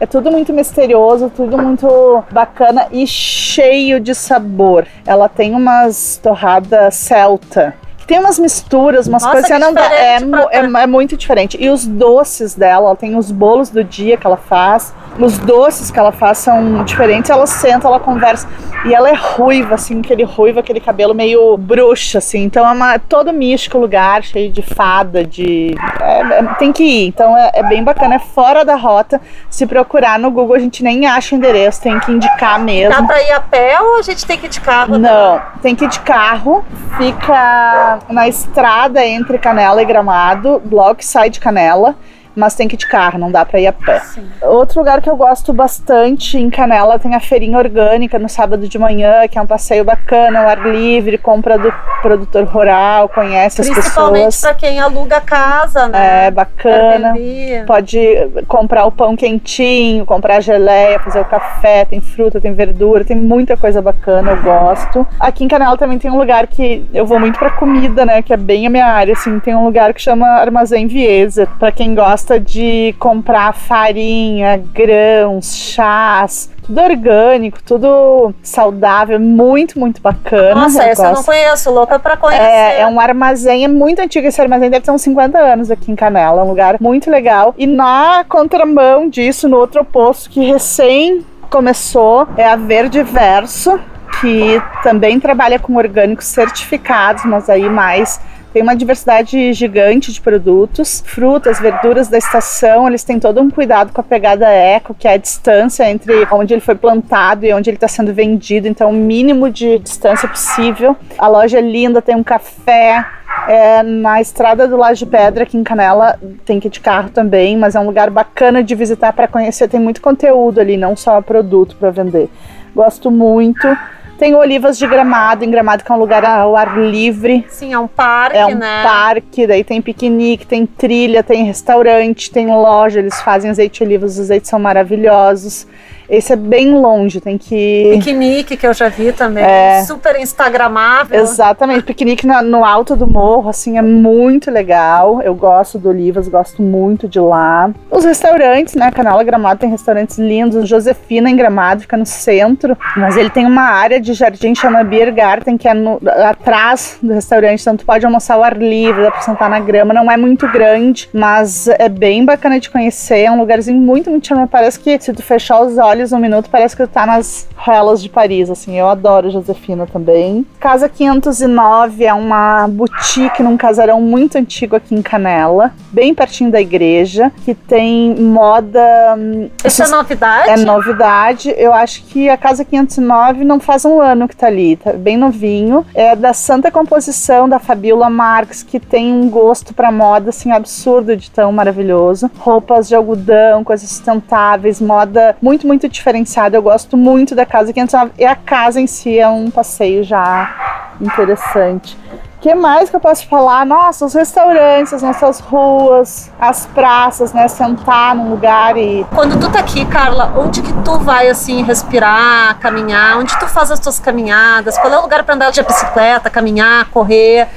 É 0.00 0.06
tudo 0.06 0.30
muito 0.30 0.52
misterioso, 0.52 1.30
tudo 1.34 1.56
muito 1.58 2.22
bacana 2.30 2.86
e 2.90 3.06
cheio 3.06 4.00
de 4.00 4.14
sabor. 4.14 4.86
Ela 5.06 5.28
tem 5.28 5.54
umas 5.54 6.18
torradas 6.22 6.94
celta 6.94 7.74
tem 8.06 8.20
umas 8.20 8.38
misturas, 8.38 9.08
umas 9.08 9.22
Nossa, 9.24 9.32
coisas 9.32 9.50
que 9.50 9.58
não 9.58 9.74
dá. 9.74 9.92
É, 9.92 10.20
pra- 10.24 10.48
é, 10.52 10.82
é 10.84 10.86
muito 10.86 11.16
diferente. 11.16 11.56
E 11.60 11.68
os 11.68 11.84
doces 11.84 12.54
dela, 12.54 12.86
ela 12.86 12.96
tem 12.96 13.16
os 13.16 13.32
bolos 13.32 13.68
do 13.68 13.82
dia 13.82 14.16
que 14.16 14.24
ela 14.24 14.36
faz. 14.36 14.94
Os 15.18 15.38
doces 15.38 15.90
que 15.90 15.98
ela 15.98 16.12
faz 16.12 16.38
são 16.38 16.84
diferentes. 16.84 17.30
Ela 17.30 17.46
senta, 17.46 17.86
ela 17.88 17.98
conversa. 17.98 18.46
E 18.84 18.94
ela 18.94 19.08
é 19.08 19.14
ruiva, 19.14 19.74
assim, 19.74 20.00
aquele 20.00 20.22
ruivo, 20.22 20.60
aquele 20.60 20.78
cabelo 20.80 21.14
meio 21.14 21.56
bruxa, 21.56 22.18
assim. 22.18 22.44
Então 22.44 22.66
é 22.66 22.70
uma, 22.72 22.98
todo 22.98 23.32
místico 23.32 23.78
lugar, 23.78 24.22
cheio 24.22 24.50
de 24.52 24.62
fada, 24.62 25.24
de. 25.24 25.74
é- 26.00 26.20
é- 26.38 26.42
tem 26.58 26.72
que 26.72 26.84
ir. 26.84 27.06
Então 27.08 27.36
é, 27.36 27.50
é 27.54 27.62
bem 27.62 27.82
bacana, 27.82 28.16
é 28.16 28.18
fora 28.18 28.64
da 28.64 28.76
rota. 28.76 29.20
Se 29.50 29.66
procurar 29.66 30.18
no 30.18 30.30
Google, 30.30 30.54
a 30.56 30.58
gente 30.58 30.84
nem 30.84 31.06
acha 31.06 31.34
o 31.34 31.38
endereço, 31.38 31.82
tem 31.82 31.98
que 31.98 32.12
indicar 32.12 32.58
mesmo. 32.60 32.94
Dá 32.94 33.02
pra 33.02 33.22
ir 33.22 33.32
a 33.32 33.40
pé 33.40 33.80
ou 33.80 33.98
a 33.98 34.02
gente 34.02 34.24
tem 34.26 34.38
que 34.38 34.46
ir 34.46 34.50
de 34.50 34.60
carro? 34.60 34.98
Não, 34.98 35.40
tem 35.62 35.74
que 35.74 35.84
ir 35.84 35.88
de 35.88 36.00
carro. 36.00 36.64
Fica 36.96 37.98
na 38.08 38.28
estrada 38.28 39.04
entre 39.04 39.38
Canela 39.38 39.82
e 39.82 39.84
Gramado, 39.84 40.62
que 40.96 41.04
sai 41.04 41.30
de 41.30 41.40
Canela. 41.40 41.94
Mas 42.36 42.54
tem 42.54 42.68
que 42.68 42.74
ir 42.74 42.78
de 42.78 42.86
carro, 42.86 43.18
não 43.18 43.30
dá 43.30 43.44
pra 43.44 43.58
ir 43.58 43.66
a 43.66 43.72
pé. 43.72 44.02
Outro 44.42 44.80
lugar 44.80 45.00
que 45.00 45.08
eu 45.08 45.16
gosto 45.16 45.54
bastante 45.54 46.38
em 46.38 46.50
Canela 46.50 46.98
tem 46.98 47.14
a 47.14 47.20
feirinha 47.20 47.56
orgânica 47.56 48.18
no 48.18 48.28
sábado 48.28 48.68
de 48.68 48.78
manhã, 48.78 49.26
que 49.26 49.38
é 49.38 49.40
um 49.40 49.46
passeio 49.46 49.84
bacana, 49.84 50.40
ao 50.40 50.48
ar 50.48 50.66
livre, 50.66 51.16
compra 51.16 51.56
do 51.58 51.72
produtor 52.02 52.44
rural, 52.44 53.08
conhece 53.08 53.62
as 53.62 53.70
Principalmente 53.70 54.24
pessoas. 54.26 54.40
pra 54.42 54.54
quem 54.54 54.78
aluga 54.78 55.20
casa, 55.20 55.88
né? 55.88 56.26
É 56.26 56.30
bacana. 56.30 57.12
Airbnb. 57.14 57.64
Pode 57.66 57.98
comprar 58.46 58.84
o 58.84 58.92
pão 58.92 59.16
quentinho, 59.16 60.04
comprar 60.04 60.40
geleia, 60.40 60.98
fazer 60.98 61.20
o 61.20 61.24
café, 61.24 61.86
tem 61.86 62.00
fruta, 62.00 62.40
tem 62.40 62.52
verdura, 62.52 63.02
tem 63.02 63.16
muita 63.16 63.56
coisa 63.56 63.80
bacana, 63.80 64.32
eu 64.32 64.42
gosto. 64.42 65.06
Aqui 65.18 65.44
em 65.44 65.48
Canela 65.48 65.78
também 65.78 65.98
tem 65.98 66.10
um 66.10 66.18
lugar 66.18 66.46
que 66.46 66.84
eu 66.92 67.06
vou 67.06 67.18
muito 67.18 67.38
pra 67.38 67.50
comida, 67.50 68.04
né, 68.04 68.20
que 68.20 68.32
é 68.32 68.36
bem 68.36 68.66
a 68.66 68.70
minha 68.70 68.86
área, 68.86 69.12
assim, 69.14 69.40
tem 69.40 69.54
um 69.54 69.64
lugar 69.64 69.94
que 69.94 70.02
chama 70.02 70.26
Armazém 70.26 70.86
Viesa, 70.86 71.46
pra 71.58 71.72
quem 71.72 71.94
gosta 71.94 72.25
de 72.34 72.94
comprar 72.98 73.52
farinha, 73.54 74.62
grãos, 74.74 75.54
chás, 75.56 76.50
tudo 76.66 76.80
orgânico, 76.80 77.58
tudo 77.64 78.34
saudável, 78.42 79.20
muito, 79.20 79.78
muito 79.78 80.02
bacana. 80.02 80.62
Nossa, 80.62 80.82
eu 80.82 80.88
essa 80.88 81.02
eu 81.02 81.06
não 81.06 81.14
gosto. 81.14 81.26
conheço, 81.26 81.70
louca 81.70 81.98
pra 81.98 82.16
conhecer. 82.16 82.42
É, 82.42 82.80
é 82.80 82.86
um 82.86 82.98
armazém, 82.98 83.64
é 83.64 83.68
muito 83.68 84.00
antigo 84.00 84.26
esse 84.26 84.40
armazém, 84.40 84.68
deve 84.68 84.84
ter 84.84 84.90
uns 84.90 85.02
50 85.02 85.38
anos 85.38 85.70
aqui 85.70 85.92
em 85.92 85.96
Canela, 85.96 86.40
é 86.40 86.44
um 86.44 86.48
lugar 86.48 86.76
muito 86.80 87.10
legal. 87.10 87.54
E 87.56 87.66
na 87.66 88.24
contramão 88.28 89.08
disso, 89.08 89.48
no 89.48 89.56
outro 89.56 89.82
oposto, 89.82 90.28
que 90.28 90.44
recém 90.44 91.24
começou, 91.48 92.26
é 92.36 92.44
a 92.44 92.56
Verde 92.56 93.02
Verso, 93.02 93.78
que 94.20 94.60
também 94.82 95.20
trabalha 95.20 95.58
com 95.58 95.76
orgânicos 95.76 96.26
certificados, 96.26 97.24
mas 97.24 97.48
aí 97.48 97.68
mais 97.68 98.20
tem 98.56 98.62
uma 98.62 98.74
diversidade 98.74 99.52
gigante 99.52 100.10
de 100.10 100.18
produtos, 100.18 101.04
frutas, 101.04 101.60
verduras 101.60 102.08
da 102.08 102.16
estação, 102.16 102.88
eles 102.88 103.04
têm 103.04 103.20
todo 103.20 103.38
um 103.38 103.50
cuidado 103.50 103.92
com 103.92 104.00
a 104.00 104.04
pegada 104.04 104.48
eco, 104.48 104.94
que 104.94 105.06
é 105.06 105.12
a 105.12 105.16
distância 105.18 105.86
entre 105.90 106.26
onde 106.32 106.54
ele 106.54 106.62
foi 106.62 106.74
plantado 106.74 107.44
e 107.44 107.52
onde 107.52 107.68
ele 107.68 107.76
está 107.76 107.86
sendo 107.86 108.14
vendido, 108.14 108.66
então 108.66 108.88
o 108.88 108.94
mínimo 108.94 109.50
de 109.50 109.78
distância 109.80 110.26
possível. 110.26 110.96
A 111.18 111.28
loja 111.28 111.58
é 111.58 111.60
linda, 111.60 112.00
tem 112.00 112.16
um 112.16 112.24
café, 112.24 113.04
é, 113.46 113.82
na 113.82 114.22
estrada 114.22 114.66
do 114.66 114.78
Laje 114.78 115.04
Pedra, 115.04 115.42
aqui 115.42 115.58
em 115.58 115.62
Canela, 115.62 116.18
tem 116.46 116.58
que 116.58 116.68
ir 116.68 116.70
de 116.70 116.80
carro 116.80 117.10
também, 117.10 117.58
mas 117.58 117.74
é 117.74 117.80
um 117.80 117.84
lugar 117.84 118.08
bacana 118.08 118.64
de 118.64 118.74
visitar 118.74 119.12
para 119.12 119.28
conhecer. 119.28 119.68
Tem 119.68 119.78
muito 119.78 120.00
conteúdo 120.00 120.62
ali, 120.62 120.78
não 120.78 120.96
só 120.96 121.20
produto 121.20 121.76
para 121.76 121.90
vender. 121.90 122.30
Gosto 122.74 123.10
muito. 123.10 123.68
Tem 124.18 124.34
Olivas 124.34 124.78
de 124.78 124.86
Gramado, 124.86 125.44
em 125.44 125.50
Gramado 125.50 125.84
que 125.84 125.92
é 125.92 125.94
um 125.94 125.98
lugar 125.98 126.24
ao 126.24 126.56
ar 126.56 126.78
livre. 126.78 127.44
Sim, 127.50 127.74
é 127.74 127.78
um 127.78 127.86
parque, 127.86 128.38
É 128.38 128.46
um 128.46 128.54
né? 128.54 128.82
parque, 128.82 129.46
daí 129.46 129.62
tem 129.62 129.82
piquenique, 129.82 130.46
tem 130.46 130.64
trilha, 130.64 131.22
tem 131.22 131.44
restaurante, 131.44 132.30
tem 132.30 132.46
loja, 132.46 132.98
eles 132.98 133.20
fazem 133.20 133.50
azeite 133.50 133.78
de 133.78 133.84
oliva, 133.84 134.06
os 134.06 134.18
azeites 134.18 134.48
são 134.48 134.58
maravilhosos. 134.58 135.66
Esse 136.08 136.32
é 136.32 136.36
bem 136.36 136.72
longe, 136.74 137.20
tem 137.20 137.36
que. 137.38 137.90
Piquenique, 137.98 138.56
que 138.56 138.66
eu 138.66 138.72
já 138.74 138.88
vi 138.88 139.12
também. 139.12 139.44
É. 139.44 139.82
Super 139.84 140.16
instagramável. 140.20 141.20
Exatamente, 141.20 141.82
piquenique 141.82 142.26
na- 142.26 142.42
no 142.42 142.64
alto 142.64 142.94
do 142.94 143.06
morro, 143.06 143.48
assim, 143.48 143.76
é 143.78 143.82
muito 143.82 144.50
legal. 144.50 145.20
Eu 145.22 145.34
gosto 145.34 145.78
do 145.78 145.88
Olivas, 145.88 146.28
gosto 146.28 146.62
muito 146.62 147.08
de 147.08 147.18
lá. 147.18 147.70
Os 147.90 148.04
restaurantes, 148.04 148.74
né? 148.74 148.90
Canela 148.90 149.22
Gramado 149.24 149.60
tem 149.60 149.70
restaurantes 149.70 150.18
lindos. 150.18 150.68
Josefina 150.68 151.28
em 151.30 151.36
Gramado 151.36 151.80
fica 151.82 151.96
no 151.96 152.06
centro, 152.06 152.76
mas 152.96 153.16
ele 153.16 153.30
tem 153.30 153.44
uma 153.46 153.62
área 153.62 154.00
de 154.00 154.12
jardim 154.12 154.52
que 154.52 154.60
chama 154.60 154.84
Beer 154.84 155.12
Garden, 155.14 155.56
que 155.56 155.68
é 155.68 155.74
no- 155.74 155.98
atrás 156.24 156.98
do 157.02 157.12
restaurante, 157.12 157.60
então 157.60 157.76
tu 157.76 157.84
pode 157.84 158.04
almoçar 158.04 158.34
ao 158.34 158.44
ar 158.44 158.56
livre, 158.56 159.02
dá 159.02 159.10
pra 159.10 159.20
sentar 159.22 159.48
na 159.50 159.58
grama. 159.60 159.92
Não 159.92 160.10
é 160.10 160.16
muito 160.16 160.46
grande, 160.48 161.08
mas 161.12 161.66
é 161.68 161.88
bem 161.88 162.24
bacana 162.24 162.60
de 162.60 162.70
conhecer. 162.70 163.20
É 163.24 163.30
um 163.30 163.38
lugarzinho 163.38 163.80
muito, 163.80 164.10
muito 164.10 164.26
charme. 164.26 164.46
Parece 164.46 164.78
que 164.78 165.00
se 165.00 165.12
tu 165.12 165.22
fechar 165.22 165.60
os 165.62 165.76
olhos 165.78 165.95
um 166.12 166.18
minuto, 166.18 166.48
parece 166.50 166.76
que 166.76 166.86
tá 166.86 167.04
nas 167.06 167.48
ruelas 167.56 168.02
de 168.02 168.08
Paris, 168.08 168.50
assim. 168.50 168.78
Eu 168.78 168.88
adoro 168.88 169.30
Josefina 169.30 169.86
também. 169.86 170.46
Casa 170.60 170.88
509 170.88 172.04
é 172.04 172.12
uma 172.14 172.66
boutique 172.68 173.42
num 173.42 173.56
casarão 173.56 174.00
muito 174.00 174.36
antigo 174.38 174.76
aqui 174.76 174.94
em 174.94 175.02
Canela, 175.02 175.72
bem 175.92 176.14
pertinho 176.14 176.50
da 176.50 176.60
igreja, 176.60 177.32
que 177.44 177.54
tem 177.54 178.14
moda. 178.16 178.80
hum, 179.18 179.48
Isso 179.64 179.82
é 179.82 179.88
novidade? 179.88 180.50
é 180.50 180.56
novidade. 180.56 181.54
Eu 181.56 181.72
acho 181.72 182.04
que 182.04 182.28
a 182.28 182.36
Casa 182.36 182.64
509 182.64 183.44
não 183.44 183.58
faz 183.60 183.84
um 183.84 184.00
ano 184.00 184.28
que 184.28 184.36
tá 184.36 184.46
ali, 184.46 184.76
tá 184.76 184.92
bem 184.92 185.16
novinho. 185.16 185.84
É 185.94 186.14
da 186.16 186.32
Santa 186.32 186.70
Composição 186.70 187.48
da 187.48 187.58
Fabiola 187.58 188.08
Marques, 188.10 188.62
que 188.62 188.78
tem 188.80 189.12
um 189.12 189.28
gosto 189.28 189.74
pra 189.74 189.90
moda 189.90 190.30
assim 190.30 190.52
absurdo 190.52 191.16
de 191.16 191.30
tão 191.30 191.52
maravilhoso. 191.52 192.30
Roupas 192.38 192.88
de 192.88 192.94
algodão, 192.94 193.64
coisas 193.64 193.88
sustentáveis, 193.88 194.80
moda 194.80 195.36
muito 195.40 195.66
muito 195.66 195.85
diferenciada. 195.88 196.56
Eu 196.56 196.62
gosto 196.62 196.96
muito 196.96 197.34
da 197.34 197.46
Casa 197.46 197.72
509 197.72 198.12
e 198.18 198.24
a 198.24 198.34
casa 198.36 198.80
em 198.80 198.86
si 198.86 199.18
é 199.18 199.28
um 199.28 199.50
passeio 199.50 200.04
já 200.04 200.94
interessante. 201.00 201.96
O 202.36 202.38
que 202.38 202.54
mais 202.54 202.88
que 202.90 202.94
eu 202.94 203.00
posso 203.00 203.26
falar? 203.26 203.64
Nossa, 203.66 204.04
os 204.04 204.14
restaurantes, 204.14 204.92
as 204.92 205.02
nossas 205.02 205.40
ruas, 205.40 206.30
as 206.38 206.66
praças, 206.66 207.32
né? 207.32 207.48
Sentar 207.48 208.14
num 208.14 208.30
lugar 208.30 208.76
e 208.76 209.04
Quando 209.12 209.40
tu 209.40 209.50
tá 209.50 209.58
aqui, 209.58 209.84
Carla, 209.86 210.32
onde 210.36 210.62
que 210.62 210.72
tu 210.84 210.98
vai 210.98 211.28
assim 211.28 211.64
respirar, 211.64 212.58
caminhar? 212.60 213.18
Onde 213.18 213.36
tu 213.38 213.48
faz 213.48 213.70
as 213.72 213.80
tuas 213.80 213.98
caminhadas? 213.98 214.78
Qual 214.78 214.92
é 214.92 214.98
o 214.98 215.02
lugar 215.02 215.24
pra 215.24 215.34
andar 215.34 215.50
de 215.50 215.62
bicicleta, 215.62 216.30
caminhar, 216.30 216.88
correr? 216.90 217.48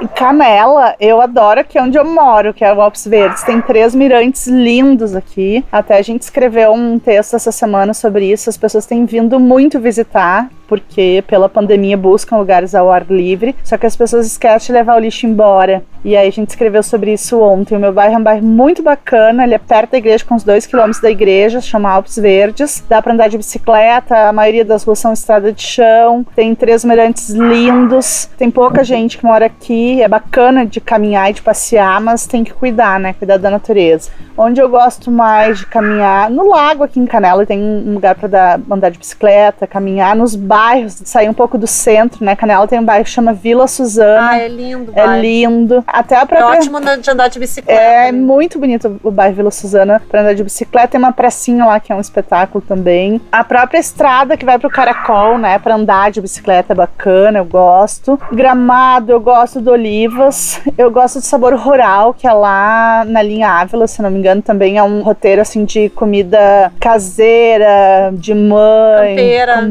Em 0.00 0.06
Canela, 0.08 0.94
eu 0.98 1.20
adoro 1.20 1.60
aqui 1.60 1.78
onde 1.78 1.96
eu 1.96 2.04
moro, 2.04 2.52
que 2.52 2.64
é 2.64 2.72
o 2.72 2.80
Alpes 2.80 3.06
Verdes. 3.06 3.42
Tem 3.42 3.60
três 3.60 3.94
mirantes 3.94 4.46
lindos 4.46 5.14
aqui. 5.14 5.64
Até 5.70 5.96
a 5.98 6.02
gente 6.02 6.22
escreveu 6.22 6.72
um 6.72 6.98
texto 6.98 7.34
essa 7.34 7.52
semana 7.52 7.94
sobre 7.94 8.30
isso. 8.30 8.50
As 8.50 8.56
pessoas 8.56 8.84
têm 8.84 9.04
vindo 9.06 9.38
muito 9.38 9.78
visitar, 9.78 10.48
porque 10.66 11.22
pela 11.26 11.48
pandemia 11.48 11.96
buscam 11.96 12.36
lugares 12.36 12.74
ao 12.74 12.90
ar 12.90 13.06
livre. 13.08 13.54
Só 13.62 13.78
que 13.78 13.86
as 13.86 13.96
pessoas 13.96 14.26
esquecem 14.26 14.66
de 14.66 14.72
levar 14.72 14.96
o 14.96 15.00
lixo 15.00 15.26
embora. 15.26 15.82
E 16.04 16.16
aí 16.16 16.28
a 16.28 16.32
gente 16.32 16.50
escreveu 16.50 16.82
sobre 16.82 17.12
isso 17.12 17.40
ontem. 17.40 17.76
O 17.76 17.80
meu 17.80 17.92
bairro 17.92 18.14
é 18.14 18.18
um 18.18 18.22
bairro 18.22 18.44
muito 18.44 18.82
bacana. 18.82 19.44
Ele 19.44 19.54
é 19.54 19.58
perto 19.58 19.92
da 19.92 19.98
igreja, 19.98 20.24
com 20.24 20.34
uns 20.34 20.44
dois 20.44 20.66
quilômetros 20.66 21.00
da 21.00 21.10
igreja, 21.10 21.60
chama 21.60 21.90
Alpes 21.90 22.16
Verdes. 22.16 22.84
Dá 22.86 23.00
pra 23.00 23.14
andar 23.14 23.28
de 23.28 23.38
bicicleta. 23.38 24.28
A 24.28 24.32
maioria 24.32 24.64
das 24.64 24.84
ruas 24.84 24.98
são 24.98 25.12
estrada 25.12 25.50
de 25.50 25.62
chão. 25.62 26.26
Tem 26.34 26.54
três 26.54 26.84
mirantes 26.84 27.30
lindos. 27.30 28.28
Tem 28.36 28.50
pouca 28.50 28.84
gente 28.84 29.16
que 29.16 29.24
mora 29.24 29.43
aqui. 29.44 30.02
É 30.02 30.08
bacana 30.08 30.64
de 30.66 30.80
caminhar 30.80 31.30
e 31.30 31.34
de 31.34 31.42
passear, 31.42 32.00
mas 32.00 32.26
tem 32.26 32.42
que 32.44 32.52
cuidar, 32.52 32.98
né? 32.98 33.12
Cuidar 33.14 33.36
da 33.38 33.50
natureza. 33.50 34.10
Onde 34.36 34.60
eu 34.60 34.68
gosto 34.68 35.10
mais 35.12 35.58
de 35.60 35.66
caminhar, 35.66 36.28
no 36.28 36.48
lago 36.50 36.82
aqui 36.82 36.98
em 36.98 37.06
Canela, 37.06 37.46
tem 37.46 37.60
um 37.60 37.94
lugar 37.94 38.14
para 38.16 38.28
dar 38.28 38.60
andar 38.70 38.90
de 38.90 38.98
bicicleta, 38.98 39.66
caminhar 39.66 40.16
nos 40.16 40.34
bairros, 40.34 40.94
sair 41.04 41.28
um 41.28 41.34
pouco 41.34 41.56
do 41.56 41.66
centro, 41.68 42.24
né? 42.24 42.34
Canela 42.34 42.66
tem 42.66 42.80
um 42.80 42.84
bairro 42.84 43.04
que 43.04 43.10
chama 43.10 43.32
Vila 43.32 43.68
Suzana. 43.68 44.30
Ah, 44.30 44.38
é 44.38 44.48
lindo, 44.48 44.92
é 44.96 45.06
vai. 45.06 45.20
lindo. 45.20 45.84
Até 45.86 46.16
a 46.16 46.22
É 46.22 46.26
própria 46.26 46.58
ótimo 46.58 46.80
na- 46.80 46.96
de 46.96 47.08
andar 47.10 47.28
de 47.28 47.38
bicicleta. 47.38 47.80
é 47.80 48.10
né? 48.10 48.12
muito 48.12 48.58
bonito 48.58 49.00
o 49.04 49.10
bairro 49.10 49.36
Vila 49.36 49.50
Suzana 49.50 50.02
para 50.08 50.22
andar 50.22 50.34
de 50.34 50.42
bicicleta. 50.42 50.88
Tem 50.88 50.98
uma 50.98 51.12
pracinha 51.12 51.64
lá 51.64 51.78
que 51.78 51.92
é 51.92 51.94
um 51.96 52.00
espetáculo 52.00 52.62
também. 52.66 53.20
A 53.30 53.44
própria 53.44 53.78
estrada 53.78 54.36
que 54.36 54.44
vai 54.44 54.58
pro 54.58 54.68
Caracol, 54.70 55.38
né, 55.38 55.58
para 55.60 55.74
andar 55.76 56.10
de 56.10 56.20
bicicleta 56.20 56.72
é 56.72 56.76
bacana, 56.76 57.38
eu 57.38 57.44
gosto. 57.44 58.18
Gramado, 58.32 59.12
eu 59.12 59.20
gosto 59.20 59.33
do 59.60 59.70
Olivas. 59.72 60.60
Eu 60.78 60.90
gosto 60.90 61.18
do 61.18 61.24
Sabor 61.24 61.54
Rural, 61.56 62.14
que 62.14 62.26
é 62.26 62.32
lá 62.32 63.04
na 63.04 63.20
linha 63.20 63.48
Ávila, 63.48 63.86
se 63.88 64.00
não 64.00 64.08
me 64.08 64.18
engano, 64.18 64.40
também 64.40 64.78
é 64.78 64.82
um 64.82 65.02
roteiro 65.02 65.42
assim 65.42 65.64
de 65.64 65.88
comida 65.88 66.72
caseira, 66.78 68.12
de 68.12 68.32
mãe, 68.32 69.16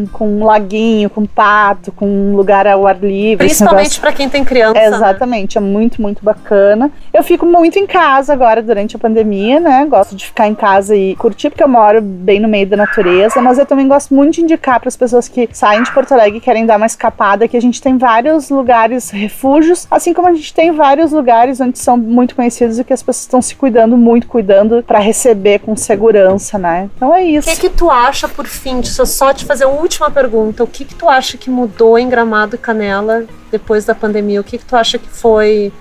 com, 0.10 0.17
com 0.17 0.28
um 0.28 0.45
laguinho, 0.45 1.10
com 1.10 1.26
pato, 1.26 1.93
com 1.93 2.06
um 2.06 2.36
lugar 2.36 2.67
ao 2.67 2.86
ar 2.86 2.97
livre. 2.97 3.45
Principalmente 3.45 4.02
pra 4.02 4.12
quem 4.12 4.28
tem 4.28 4.43
criança. 4.43 4.78
é, 4.78 4.89
né? 4.89 4.95
exatamente, 4.97 5.58
é 5.58 5.62
muito, 5.62 6.02
muito 6.02 6.23
bacana. 6.23 6.91
Eu 7.13 7.23
fico 7.23 7.45
muito 7.45 7.80
em 7.80 7.88
casa 7.88 8.34
agora 8.34 8.62
durante 8.62 8.97
a 8.97 8.99
pandemia, 8.99 9.60
né? 9.62 9.86
Gosto 9.89 10.15
de 10.15 10.26
ficar 10.26 10.47
em 10.47 10.56
casa 10.56 10.93
e 10.95 11.15
curtir, 11.15 11.49
porque 11.49 11.63
eu 11.63 11.69
moro 11.69 12.02
bem 12.02 12.39
no 12.39 12.49
meio 12.49 12.67
da 12.67 12.76
natureza, 12.76 13.41
mas 13.41 13.58
eu 13.58 13.65
também 13.65 13.88
gosto 13.88 14.13
muito 14.13 14.36
de 14.36 14.41
indicar 14.41 14.80
para 14.80 14.89
as 14.89 14.97
pessoas 14.97 15.30
que 15.30 15.47
saem 15.54 15.84
de 15.84 15.91
Porto 15.91 16.12
Alegre 16.12 16.39
e 16.39 16.41
querem 16.41 16.65
dar 16.65 16.76
uma 16.76 16.86
escapada 16.86 17.47
que 17.47 17.56
a 17.56 17.62
gente 17.62 17.82
tem 17.82 17.97
vários 17.97 18.49
lugares, 18.49 19.10
refúgios, 19.10 19.52
assim 19.91 20.13
como 20.13 20.27
a 20.27 20.33
gente 20.33 20.53
tem 20.53 20.71
vários 20.71 21.11
lugares 21.11 21.59
onde 21.59 21.77
são 21.79 21.97
muito 21.97 22.35
conhecidos 22.35 22.79
e 22.79 22.83
que 22.83 22.93
as 22.93 23.01
pessoas 23.01 23.21
estão 23.23 23.41
se 23.41 23.55
cuidando 23.55 23.95
muito, 23.97 24.27
cuidando 24.27 24.83
para 24.83 24.99
receber 24.99 25.59
com 25.59 25.75
segurança, 25.75 26.57
né? 26.57 26.89
Então 26.95 27.13
é 27.15 27.21
O 27.23 27.27
isso. 27.27 27.49
que 27.49 27.57
que 27.57 27.69
tu 27.69 27.89
acha, 27.89 28.27
por 28.27 28.45
fim, 28.45 28.81
deixa 28.81 29.01
eu 29.01 29.05
só 29.05 29.33
te 29.33 29.45
fazer 29.45 29.65
uma 29.65 29.79
última 29.79 30.09
pergunta. 30.11 30.63
O 30.63 30.67
que 30.67 30.85
que 30.85 30.95
tu 30.95 31.07
acha 31.09 31.37
que 31.37 31.49
mudou 31.49 31.97
em 31.97 32.09
Gramado 32.09 32.55
e 32.55 32.57
Canela 32.57 33.25
depois 33.51 33.85
da 33.85 33.95
pandemia? 33.95 34.41
O 34.41 34.43
que 34.43 34.57
que 34.57 34.65
tu 34.65 34.75
acha 34.75 34.97
que 34.97 35.07
foi 35.09 35.71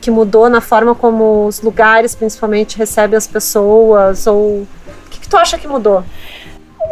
que 0.00 0.10
mudou 0.10 0.50
na 0.50 0.60
forma 0.60 0.94
como 0.94 1.46
os 1.46 1.62
lugares, 1.62 2.14
principalmente, 2.14 2.76
recebem 2.76 3.16
as 3.16 3.26
pessoas? 3.26 4.26
Ou 4.26 4.58
o 4.60 4.68
que 5.10 5.20
que 5.20 5.28
tu 5.28 5.36
acha 5.36 5.56
que 5.58 5.66
mudou? 5.66 6.04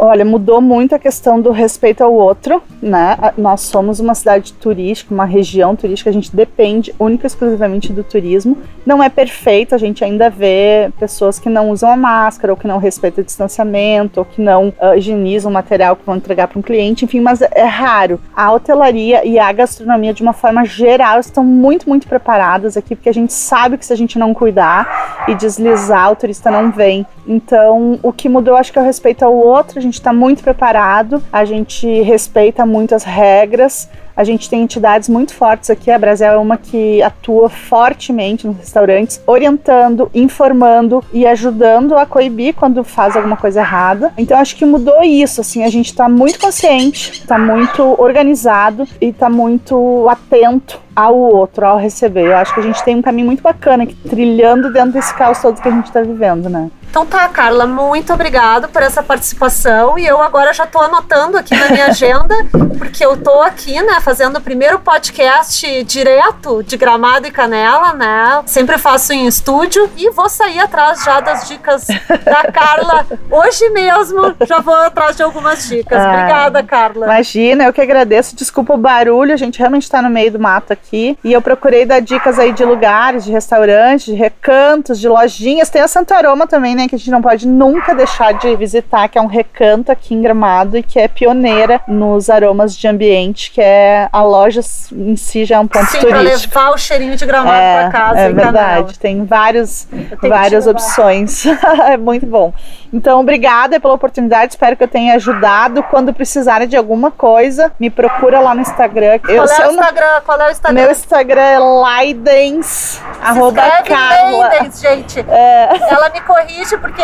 Olha, 0.05 0.25
mudou 0.25 0.61
muito 0.61 0.97
a 0.97 0.99
questão 0.99 1.41
do 1.41 1.53
respeito 1.53 2.03
ao 2.03 2.13
outro, 2.13 2.61
né? 2.83 3.17
Nós 3.39 3.61
somos 3.61 4.01
uma 4.01 4.17
cidade 4.17 4.53
turística, 4.55 5.15
uma 5.15 5.25
região 5.25 5.77
turística, 5.77 6.11
a 6.11 6.13
gente 6.13 6.35
depende 6.35 6.93
única 6.99 7.25
e 7.25 7.29
exclusivamente 7.29 7.93
do 7.93 8.03
turismo. 8.03 8.59
Não 8.85 9.01
é 9.01 9.09
perfeito, 9.09 9.77
a 9.77 9.79
gente 9.79 10.03
ainda 10.03 10.29
vê 10.29 10.91
pessoas 10.99 11.39
que 11.39 11.49
não 11.49 11.71
usam 11.71 11.89
a 11.89 11.97
máscara, 11.97 12.53
ou 12.53 12.57
que 12.57 12.67
não 12.67 12.79
respeitam 12.79 13.23
o 13.23 13.25
distanciamento, 13.25 14.19
ou 14.19 14.27
que 14.27 14.43
não 14.43 14.73
ah, 14.81 14.97
higienizam 14.97 15.53
o 15.53 15.55
material 15.55 15.95
que 15.95 16.05
vão 16.05 16.17
entregar 16.17 16.49
para 16.49 16.59
um 16.59 16.63
cliente, 16.63 17.05
enfim, 17.05 17.21
mas 17.21 17.41
é 17.41 17.63
raro. 17.63 18.19
A 18.35 18.51
hotelaria 18.51 19.25
e 19.25 19.39
a 19.39 19.53
gastronomia, 19.53 20.13
de 20.13 20.21
uma 20.21 20.33
forma 20.33 20.65
geral, 20.65 21.21
estão 21.21 21.45
muito, 21.45 21.89
muito 21.89 22.09
preparadas 22.09 22.77
aqui, 22.77 22.97
porque 22.97 23.09
a 23.09 23.15
gente 23.15 23.33
sabe 23.33 23.79
que 23.79 23.87
se 23.87 23.93
a 23.93 23.97
gente 23.97 24.19
não 24.19 24.35
cuidar 24.35 25.25
e 25.29 25.35
deslizar, 25.37 26.11
o 26.11 26.17
turista 26.17 26.51
não 26.51 26.73
vem. 26.73 27.07
Então, 27.27 27.99
o 28.03 28.13
que 28.13 28.29
mudou, 28.29 28.57
acho 28.57 28.73
que 28.73 28.79
é 28.79 28.83
o 28.83 28.85
respeito 28.85 29.25
ao 29.25 29.35
outro. 29.35 29.79
A 29.79 29.83
gente 29.83 29.95
está 29.95 30.13
muito 30.13 30.43
preparado, 30.43 31.23
a 31.33 31.45
gente 31.45 31.87
respeita 32.03 32.67
muito 32.67 32.95
as 32.95 33.05
regras. 33.05 33.89
A 34.15 34.25
gente 34.25 34.49
tem 34.49 34.63
entidades 34.63 35.09
muito 35.09 35.35
fortes 35.35 35.71
aqui. 35.71 35.91
A 35.91 35.99
Brasil 35.99 36.27
é 36.27 36.37
uma 36.37 36.59
que 36.59 37.03
atua 37.03 37.49
fortemente 37.49 38.47
nos 38.47 38.59
restaurantes, 38.59 39.21
orientando, 39.27 40.11
informando 40.15 41.03
e 41.13 41.27
ajudando 41.27 41.97
a 41.97 42.05
coibir 42.05 42.55
quando 42.55 42.85
faz 42.85 43.17
alguma 43.17 43.37
coisa 43.37 43.61
errada. 43.61 44.13
Então 44.19 44.39
acho 44.39 44.57
que 44.57 44.65
mudou 44.65 45.03
isso, 45.03 45.41
assim, 45.41 45.65
a 45.65 45.71
gente 45.71 45.87
está 45.87 46.09
muito 46.09 46.39
consciente, 46.39 47.13
está 47.13 47.39
muito 47.39 47.83
organizado 48.01 48.87
e 49.01 49.07
está 49.07 49.31
muito 49.31 50.07
atento 50.09 50.79
ao 50.95 51.17
outro, 51.17 51.65
ao 51.65 51.79
receber. 51.79 52.27
Eu 52.27 52.37
acho 52.37 52.53
que 52.53 52.61
a 52.61 52.63
gente 52.63 52.85
tem 52.85 52.97
um 52.97 53.03
caminho 53.03 53.27
muito 53.27 53.43
bacana 53.43 53.85
aqui, 53.85 53.95
trilhando 53.95 54.71
dentro 54.71 54.93
desse 54.93 55.15
caos 55.15 55.41
todo 55.41 55.61
que 55.61 55.69
a 55.69 55.73
gente 55.73 55.87
está 55.87 56.03
vivendo, 56.03 56.51
né? 56.51 56.71
Então 56.93 57.07
tá, 57.07 57.27
Carla, 57.27 57.67
muito 57.67 58.13
obrigado 58.13 58.69
por 58.69 58.83
essa 58.83 59.03
participação 59.03 59.99
e 59.99 60.07
eu 60.07 60.21
agora 60.21 60.53
já 60.53 60.67
tô 60.67 60.79
anotando 60.79 61.39
aqui 61.39 61.57
na 61.57 61.71
minha 61.71 61.87
agenda, 61.87 62.35
porque 62.77 63.03
eu 63.03 63.17
tô 63.17 63.41
aqui, 63.41 63.81
né, 63.81 63.99
fazendo 64.03 64.37
o 64.37 64.43
primeiro 64.43 64.79
podcast 64.79 65.85
direto 65.85 66.63
de 66.63 66.77
Gramado 66.77 67.27
e 67.27 67.31
Canela, 67.31 67.95
né? 67.95 68.43
Sempre 68.45 68.77
faço 68.77 69.15
em 69.15 69.27
estúdio 69.27 69.89
e 69.97 70.11
vou 70.11 70.29
sair 70.29 70.61
atrás 70.61 71.03
já 71.03 71.19
das 71.21 71.49
dicas 71.49 71.87
da 71.87 72.53
Carla 72.53 73.07
hoje 73.31 73.71
mesmo. 73.71 74.35
Já 74.47 74.61
vou 74.61 74.75
atrás 74.75 75.17
de 75.17 75.23
algumas 75.23 75.67
dicas. 75.67 75.99
Ah, 75.99 76.13
Obrigada, 76.13 76.63
Carla. 76.63 77.07
Imagina, 77.07 77.65
eu 77.65 77.73
que 77.73 77.81
agradeço. 77.81 78.37
Desculpa 78.37 78.75
o 78.75 78.77
barulho, 78.77 79.33
a 79.33 79.39
gente 79.39 79.59
realmente 79.59 79.85
está 79.85 80.03
no 80.03 80.11
meio 80.11 80.31
do 80.31 80.39
mato 80.39 80.75
aqui. 80.75 81.19
E 81.25 81.33
eu 81.33 81.41
procurei 81.41 81.87
dar 81.87 82.03
dicas 82.03 82.39
aí 82.39 82.53
de 82.53 82.67
lugares, 82.67 83.25
de 83.25 83.33
restaurantes, 83.33 84.05
de 84.05 84.15
recantos, 84.15 85.01
de 85.01 85.09
lojinhas. 85.09 85.71
Tem 85.71 85.81
a 85.81 85.89
Santa 85.89 86.17
Aroma 86.17 86.47
também, 86.47 86.75
né? 86.75 86.82
Né, 86.83 86.89
que 86.89 86.95
a 86.95 86.99
gente 86.99 87.11
não 87.11 87.23
pode 87.23 87.47
nunca 87.47 87.95
deixar 87.95 88.33
de 88.35 88.55
visitar, 88.57 89.09
que 89.09 89.19
é 89.19 89.23
um 89.23 89.27
recanto 89.27 89.91
aqui 89.93 90.15
em 90.15 90.23
Gramado 90.23 90.77
e 90.77 90.83
que 90.83 90.99
é 90.99 91.09
pioneira 91.09 91.81
nos 91.87 92.29
aromas 92.29 92.77
de 92.77 92.87
ambiente, 92.89 93.51
que 93.51 93.61
é 93.61 94.09
a 94.13 94.23
loja 94.23 94.61
em 94.93 95.17
si 95.17 95.45
já 95.45 95.57
é 95.57 95.59
um 95.61 95.67
ponto 95.67 95.87
Sim, 95.87 95.99
turístico. 96.01 96.53
pra 96.53 96.63
levar 96.63 96.75
o 96.75 96.79
cheirinho 96.79 97.17
de 97.17 97.25
gramado 97.27 97.57
É, 97.57 97.81
pra 97.83 97.91
casa. 97.91 98.21
é 98.21 98.33
verdade, 98.33 98.99
tem 98.99 99.25
vários, 99.25 99.87
várias 100.23 100.67
opções. 100.67 101.45
é 101.87 101.97
muito 101.97 102.27
bom. 102.27 102.53
Então, 102.93 103.21
obrigada 103.21 103.81
pela 103.81 103.95
oportunidade. 103.95 104.53
Espero 104.53 104.77
que 104.77 104.85
eu 104.85 104.89
tenha 104.89 105.15
ajudado. 105.15 105.83
Quando 105.85 106.13
precisarem 106.13 106.69
de 106.69 106.77
alguma 106.77 107.11
coisa, 107.11 107.73
me 107.81 107.89
procura 107.89 108.39
lá 108.41 108.55
no 108.55 108.61
Instagram. 108.61 109.19
Qual 109.19 109.33
Eu 109.35 109.45
é 109.45 109.67
o 109.67 109.71
Instagram? 109.71 110.21
Qual 110.27 110.41
é 110.41 110.47
o 110.47 110.51
Instagram? 110.51 110.81
meu 110.83 110.91
Instagram 110.91 111.41
é 111.41 111.59
Laidens, 111.59 113.01
arroba 113.23 113.63
Carla. 113.87 114.51
Gente. 114.79 115.21
É, 115.29 115.69
Ela 115.91 116.11
me 116.11 116.21
corrige 116.21 116.72
porque 116.79 117.03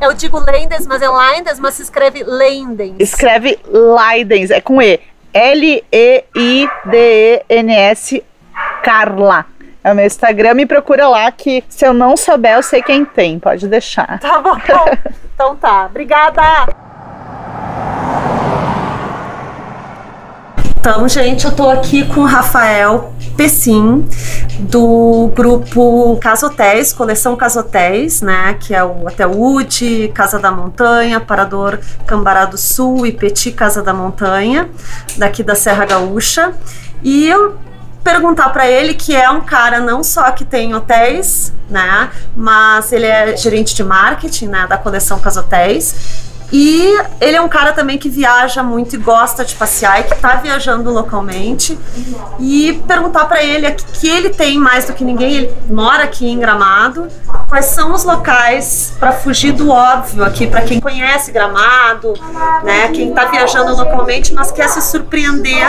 eu 0.00 0.12
digo 0.14 0.38
Lendens, 0.38 0.86
mas 0.86 1.02
é 1.02 1.08
Lendens, 1.08 1.58
mas 1.58 1.74
se 1.74 1.82
escreve 1.82 2.22
Lendens. 2.24 2.96
escreve 2.98 3.58
Laidens, 3.66 4.50
é 4.50 4.60
com 4.60 4.80
E. 4.82 5.00
L-E-I-D-E-N-S 5.32 5.84
Carla. 8.82 9.46
É 9.84 9.92
o 9.92 9.94
meu 9.94 10.06
Instagram, 10.06 10.54
me 10.54 10.66
procura 10.66 11.06
lá 11.08 11.30
que 11.30 11.62
se 11.68 11.86
eu 11.86 11.92
não 11.94 12.16
souber, 12.16 12.54
eu 12.54 12.62
sei 12.62 12.82
quem 12.82 13.04
tem, 13.04 13.38
pode 13.38 13.68
deixar. 13.68 14.18
Tá 14.18 14.40
bom. 14.40 14.56
então 15.34 15.54
tá. 15.60 15.86
Obrigada. 15.86 16.42
Então, 20.88 21.08
gente, 21.08 21.44
eu 21.44 21.50
tô 21.50 21.68
aqui 21.68 22.04
com 22.04 22.20
o 22.20 22.24
Rafael 22.24 23.12
Pessim, 23.36 24.08
do 24.60 25.32
grupo 25.34 26.16
Casotéis, 26.18 26.92
coleção 26.92 27.34
Casotéis, 27.34 28.22
né? 28.22 28.56
Que 28.60 28.72
é 28.72 28.84
o 28.84 29.04
Hotel 29.04 29.32
Wood, 29.32 30.12
Casa 30.14 30.38
da 30.38 30.52
Montanha, 30.52 31.18
Parador 31.18 31.80
Cambará 32.06 32.44
do 32.44 32.56
Sul 32.56 33.04
e 33.04 33.10
Petit 33.10 33.50
Casa 33.50 33.82
da 33.82 33.92
Montanha, 33.92 34.70
daqui 35.16 35.42
da 35.42 35.56
Serra 35.56 35.84
Gaúcha. 35.84 36.52
E 37.02 37.26
eu 37.26 37.58
perguntar 38.04 38.50
para 38.50 38.70
ele 38.70 38.94
que 38.94 39.16
é 39.16 39.28
um 39.28 39.40
cara 39.40 39.80
não 39.80 40.04
só 40.04 40.30
que 40.30 40.44
tem 40.44 40.72
hotéis, 40.72 41.52
né, 41.68 42.10
mas 42.36 42.92
ele 42.92 43.06
é 43.06 43.36
gerente 43.36 43.74
de 43.74 43.82
marketing, 43.82 44.46
né, 44.46 44.66
da 44.68 44.78
coleção 44.78 45.18
Casotéis. 45.18 46.25
E 46.52 46.96
ele 47.20 47.36
é 47.36 47.40
um 47.40 47.48
cara 47.48 47.72
também 47.72 47.98
que 47.98 48.08
viaja 48.08 48.62
muito 48.62 48.94
e 48.94 48.98
gosta 48.98 49.44
de 49.44 49.54
passear 49.54 50.00
e 50.00 50.04
que 50.04 50.14
tá 50.16 50.36
viajando 50.36 50.90
localmente. 50.90 51.78
E 52.38 52.74
perguntar 52.86 53.24
para 53.26 53.42
ele 53.42 53.66
aqui 53.66 53.84
que 53.92 54.08
ele 54.08 54.30
tem 54.30 54.58
mais 54.58 54.84
do 54.84 54.92
que 54.92 55.04
ninguém, 55.04 55.34
ele 55.34 55.54
mora 55.68 56.04
aqui 56.04 56.28
em 56.28 56.38
Gramado. 56.38 57.08
Quais 57.48 57.66
são 57.66 57.92
os 57.92 58.04
locais 58.04 58.94
para 58.98 59.12
fugir 59.12 59.52
do 59.52 59.70
óbvio 59.70 60.24
aqui 60.24 60.46
para 60.46 60.62
quem 60.62 60.80
conhece 60.80 61.32
Gramado, 61.32 62.14
né, 62.62 62.88
quem 62.88 63.12
tá 63.12 63.26
viajando 63.26 63.74
localmente, 63.74 64.32
mas 64.34 64.50
quer 64.52 64.68
se 64.68 64.82
surpreender 64.82 65.66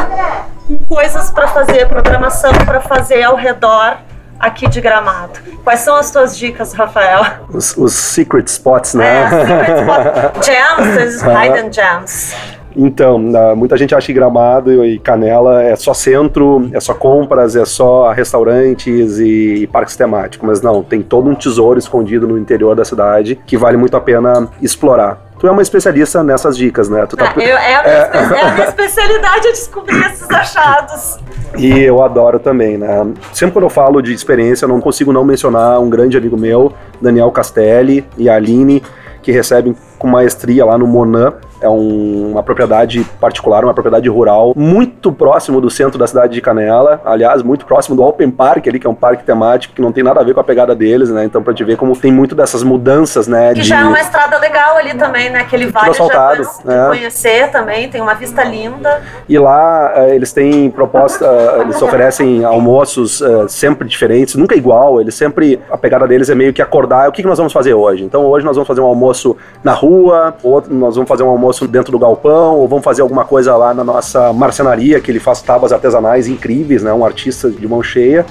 com 0.68 0.78
coisas 0.80 1.30
para 1.32 1.48
fazer, 1.48 1.88
programação 1.88 2.52
para 2.66 2.82
fazer 2.82 3.24
ao 3.24 3.36
redor 3.36 3.98
aqui 4.40 4.68
de 4.68 4.80
Gramado. 4.82 5.40
Quais 5.64 5.80
são 5.82 5.96
as 5.96 6.12
tuas 6.12 6.38
dicas, 6.38 6.74
Rafael? 6.74 7.24
Os, 7.54 7.76
os 7.78 7.94
secret 7.94 8.46
spots, 8.48 8.94
né? 8.94 9.24
É, 9.24 9.30
secret 9.30 9.80
spot. 9.82 10.46
Gems, 10.46 11.22
hidden 11.24 11.72
gems. 11.74 12.36
Então, 12.80 13.18
na- 13.18 13.56
muita 13.56 13.76
gente 13.76 13.96
acha 13.96 14.06
que 14.06 14.14
Gramado 14.14 14.86
e 14.86 15.00
Canela 15.00 15.64
é 15.64 15.76
só 15.76 15.96
centro, 15.96 16.70
é 16.72 16.80
só 16.80 16.94
compras, 16.94 17.56
é 17.56 17.66
só 17.66 18.12
restaurantes 18.12 19.18
e, 19.18 19.64
e 19.64 19.68
parques 19.68 19.96
temáticos, 19.96 20.48
mas 20.48 20.62
não, 20.62 20.84
tem 20.84 21.02
todo 21.02 21.28
um 21.28 21.34
tesouro 21.34 21.80
escondido 21.80 22.28
no 22.28 22.38
interior 22.38 22.76
da 22.76 22.86
cidade 22.86 23.40
que 23.48 23.58
vale 23.58 23.78
muito 23.78 23.98
a 23.98 24.00
pena 24.00 24.48
explorar. 24.62 25.27
Tu 25.40 25.48
é 25.48 25.52
uma 25.52 25.62
especialista 25.62 26.24
nessas 26.24 26.58
dicas, 26.58 26.90
né? 26.90 27.06
Tu 27.06 27.16
tá- 27.16 27.32
Ah, 27.36 27.40
eu- 27.40 27.58
é, 27.58 27.76
a 27.76 27.84
minha, 27.84 28.02
espe- 28.02 28.18
é 28.36 28.42
a 28.42 28.54
minha 28.54 28.68
especialidade 28.68 29.48
é 29.48 29.52
descobrir 29.52 30.06
esses 30.08 30.30
achados. 30.30 31.20
E 31.58 31.80
eu 31.80 32.02
adoro 32.04 32.40
também, 32.40 32.78
né? 32.78 32.88
Sempre 33.34 33.54
quando 33.54 33.64
eu 33.66 33.70
falo 33.70 34.02
de 34.02 34.14
experiência, 34.14 34.66
eu 34.66 34.70
não 34.70 34.82
consigo 34.82 35.14
não 35.14 35.24
mencionar 35.24 35.80
um 35.80 35.90
grande 35.90 36.18
amigo 36.18 36.38
meu, 36.38 36.74
Daniel 37.02 37.32
Castelli 37.32 38.06
e 38.18 38.28
a 38.30 38.36
Aline, 38.36 38.82
que 39.22 39.32
recebem 39.32 39.76
com 40.00 40.08
maestria 40.08 40.66
lá 40.66 40.78
no 40.78 40.88
Monan. 40.88 41.34
É 41.62 41.70
um- 41.70 42.32
uma 42.32 42.44
propriedade 42.44 43.04
particular, 43.20 43.64
uma 43.64 43.74
propriedade 43.74 44.08
rural, 44.10 44.54
muito 44.56 45.12
próximo 45.12 45.60
do 45.60 45.70
centro 45.70 45.98
da 45.98 46.06
cidade 46.08 46.34
de 46.34 46.42
Canela. 46.42 47.02
Aliás, 47.06 47.42
muito 47.42 47.66
próximo 47.66 47.96
do 47.96 48.04
Open 48.04 48.30
Park 48.30 48.68
ali, 48.68 48.80
que 48.80 48.88
é 48.88 48.90
um 48.90 48.96
parque 48.96 49.24
temático 49.24 49.74
que 49.74 49.82
não 49.82 49.92
tem 49.92 50.04
nada 50.04 50.20
a 50.20 50.24
ver 50.24 50.34
com 50.34 50.40
a 50.40 50.44
pegada 50.44 50.76
deles, 50.76 51.10
né? 51.10 51.24
Então, 51.26 51.42
pra 51.42 51.54
te 51.54 51.64
ver 51.64 51.78
como 51.78 51.96
tem 51.96 52.12
muito 52.12 52.36
dessas 52.36 52.64
mudanças, 52.64 53.28
né? 53.28 53.54
Que 53.54 53.62
de... 53.62 53.68
já 53.68 53.82
é 53.82 53.86
uma 53.86 54.00
estrada 54.00 54.38
legal 54.38 54.78
ali 54.78 54.94
também, 54.96 55.30
né? 55.30 55.40
Aquele 55.40 55.68
vale 55.68 55.86
já 55.88 55.92
asfaltado, 55.92 56.44
bom 56.44 56.72
né? 56.72 56.82
de 56.84 56.88
conhecer 56.90 57.52
também, 57.52 57.90
tem 57.90 58.02
uma 58.02 58.14
vista 58.14 58.44
linda. 58.44 59.02
E 59.28 59.38
lá 59.38 59.92
eh, 59.96 60.16
eles 60.16 60.32
têm 60.32 60.70
proposta, 60.70 61.26
eh, 61.26 61.62
eles 61.62 61.82
oferecem 61.82 62.44
almoços 62.46 63.22
eh, 63.22 63.48
sempre 63.48 63.88
diferentes, 63.88 64.36
nunca 64.36 64.56
igual. 64.56 65.02
Eles 65.02 65.16
sempre, 65.16 65.60
a 65.72 65.78
pegada 65.78 66.08
deles 66.08 66.30
é 66.30 66.36
meio 66.36 66.54
que 66.54 66.62
acordar, 66.62 67.10
o 67.10 67.12
que, 67.12 67.22
que 67.22 67.28
nós 67.28 67.38
vamos 67.38 67.54
fazer 67.54 67.74
hoje? 67.74 68.04
Então 68.04 68.26
hoje 68.26 68.46
nós 68.46 68.56
vamos 68.56 68.68
fazer 68.68 68.82
um 68.82 68.86
almoço 68.86 69.36
na 69.64 69.74
rua, 69.74 70.36
outro 70.44 70.74
nós 70.74 70.96
vamos 70.96 71.08
fazer 71.08 71.24
um 71.24 71.30
almoço 71.30 71.47
dentro 71.68 71.92
do 71.92 72.00
galpão, 72.00 72.56
ou 72.56 72.68
vamos 72.68 72.84
fazer 72.84 73.02
alguma 73.02 73.26
coisa 73.26 73.56
lá 73.56 73.74
na 73.74 73.84
nossa 73.84 74.32
marcenaria, 74.34 75.00
que 75.00 75.12
ele 75.12 75.20
faz 75.20 75.42
tábuas 75.42 75.72
artesanais 75.72 76.28
incríveis, 76.28 76.84
né? 76.84 76.94
Um 76.94 77.06
artista 77.06 77.50
de 77.50 77.68
mão 77.68 77.82
cheia. 77.82 78.26